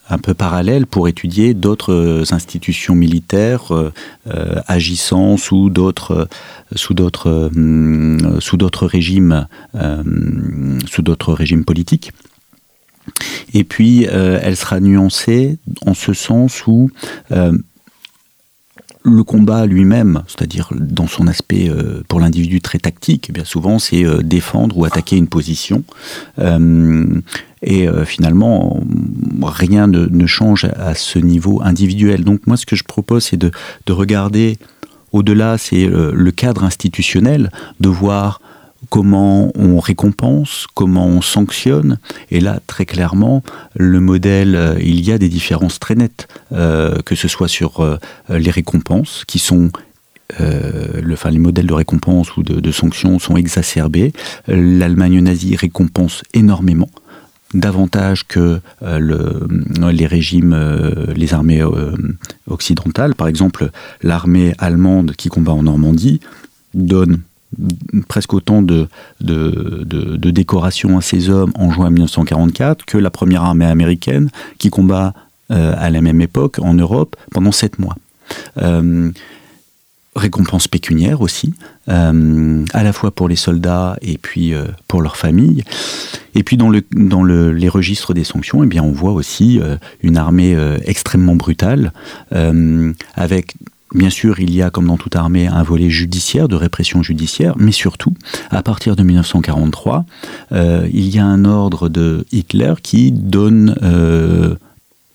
[0.09, 3.91] un peu parallèles pour étudier d'autres institutions militaires euh,
[4.67, 6.29] agissant sous d'autres
[6.75, 7.51] sous d'autres
[8.39, 9.47] sous d'autres régimes
[10.85, 12.11] sous d'autres régimes politiques.
[13.53, 16.89] Et puis, elle sera nuancée en ce sens où
[19.09, 23.79] le combat lui-même, c'est-à-dire dans son aspect euh, pour l'individu très tactique, eh bien souvent
[23.79, 25.83] c'est euh, défendre ou attaquer une position.
[26.39, 27.21] Euh,
[27.63, 28.83] et finalement,
[29.41, 32.23] rien ne, change à ce niveau individuel.
[32.23, 33.51] Donc moi, ce que je propose, c'est de,
[33.89, 34.59] regarder
[35.11, 37.49] au-delà, c'est le cadre institutionnel,
[37.79, 38.41] de voir
[38.89, 41.99] comment on récompense, comment on sanctionne.
[42.31, 43.43] Et là, très clairement,
[43.75, 47.81] le modèle, euh, il y a des différences très nettes, euh, que ce soit sur
[47.81, 47.97] euh,
[48.29, 49.71] les récompenses, qui sont
[51.09, 54.11] enfin, les modèles de récompense ou de, sanctions sont exacerbés.
[54.47, 56.89] L'Allemagne nazie récompense énormément
[57.53, 59.47] davantage que le,
[59.89, 60.53] les régimes,
[61.15, 61.63] les armées
[62.45, 63.15] occidentales.
[63.15, 63.71] Par exemple,
[64.03, 66.19] l'armée allemande qui combat en Normandie
[66.73, 67.21] donne
[68.07, 68.87] presque autant de,
[70.31, 75.13] décorations à ces hommes en juin 1944 que la première armée américaine qui combat
[75.51, 77.95] euh, à la même époque en Europe pendant sept mois.
[78.57, 79.11] Euh,
[80.15, 81.53] récompense pécuniaire aussi,
[81.89, 84.53] euh, à la fois pour les soldats et puis
[84.87, 85.63] pour leurs familles.
[86.33, 89.59] Et puis dans, le, dans le, les registres des sanctions, eh bien, on voit aussi
[90.01, 91.93] une armée extrêmement brutale,
[93.15, 93.55] avec
[93.93, 97.53] Bien sûr, il y a, comme dans toute armée, un volet judiciaire, de répression judiciaire,
[97.57, 98.13] mais surtout,
[98.49, 100.05] à partir de 1943,
[100.51, 104.55] euh, il y a un ordre de Hitler qui donne, euh,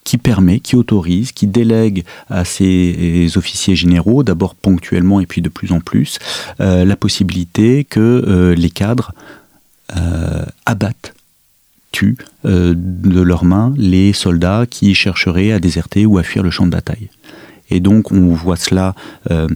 [0.04, 5.50] qui permet, qui autorise, qui délègue à ses officiers généraux, d'abord ponctuellement et puis de
[5.50, 6.18] plus en plus,
[6.60, 9.12] euh, la possibilité que les cadres
[10.64, 11.12] abattent
[11.90, 16.64] tuent de leurs mains les soldats qui chercheraient à déserter ou à fuir le champ
[16.64, 17.10] de bataille.
[17.72, 18.94] Et donc on voit cela,
[19.30, 19.48] euh,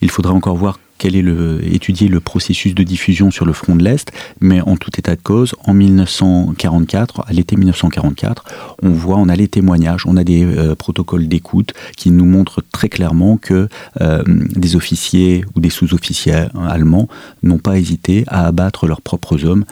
[0.00, 3.76] il faudra encore voir quel est le, étudier le processus de diffusion sur le front
[3.76, 8.44] de l'Est, mais en tout état de cause, en 1944, à l'été 1944,
[8.82, 12.64] on voit, on a les témoignages, on a des euh, protocoles d'écoute qui nous montrent
[12.72, 13.68] très clairement que
[14.00, 17.10] euh, des officiers ou des sous-officiers allemands
[17.42, 19.66] n'ont pas hésité à abattre leurs propres hommes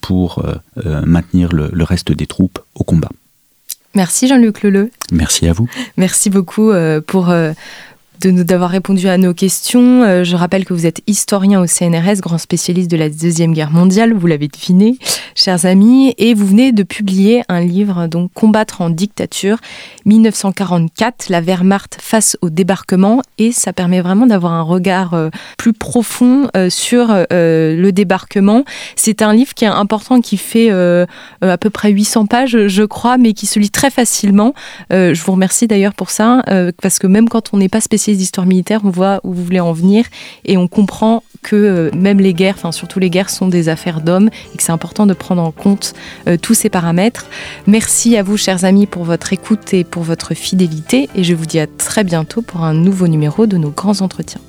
[0.00, 0.44] pour
[1.04, 3.10] maintenir le reste des troupes au combat.
[3.94, 4.90] Merci Jean-Luc Leleu.
[5.10, 5.68] Merci à vous.
[5.96, 7.52] Merci beaucoup euh, pour euh,
[8.20, 10.02] de nous d'avoir répondu à nos questions.
[10.02, 13.70] Euh, je rappelle que vous êtes historien au CNRS, grand spécialiste de la Deuxième Guerre
[13.70, 14.98] mondiale, vous l'avez deviné,
[15.34, 19.58] chers amis, et vous venez de publier un livre, donc Combattre en dictature,
[20.04, 25.72] 1944, la Wehrmacht face au débarquement, et ça permet vraiment d'avoir un regard euh, plus
[25.72, 28.64] profond euh, sur le débarquement.
[28.96, 33.18] C'est un livre qui est important, qui fait à peu près 800 pages, je crois,
[33.18, 34.54] mais qui se lit très facilement.
[34.90, 36.42] je vous remercie d'ailleurs pour ça,
[36.82, 39.60] parce que même quand on n'est pas spécialiste d'histoire militaire, on voit où vous voulez
[39.60, 40.04] en venir
[40.44, 44.00] et on comprend que euh, même les guerres, enfin surtout les guerres, sont des affaires
[44.00, 45.94] d'hommes et que c'est important de prendre en compte
[46.28, 47.26] euh, tous ces paramètres.
[47.66, 51.46] Merci à vous, chers amis, pour votre écoute et pour votre fidélité et je vous
[51.46, 54.40] dis à très bientôt pour un nouveau numéro de nos grands entretiens.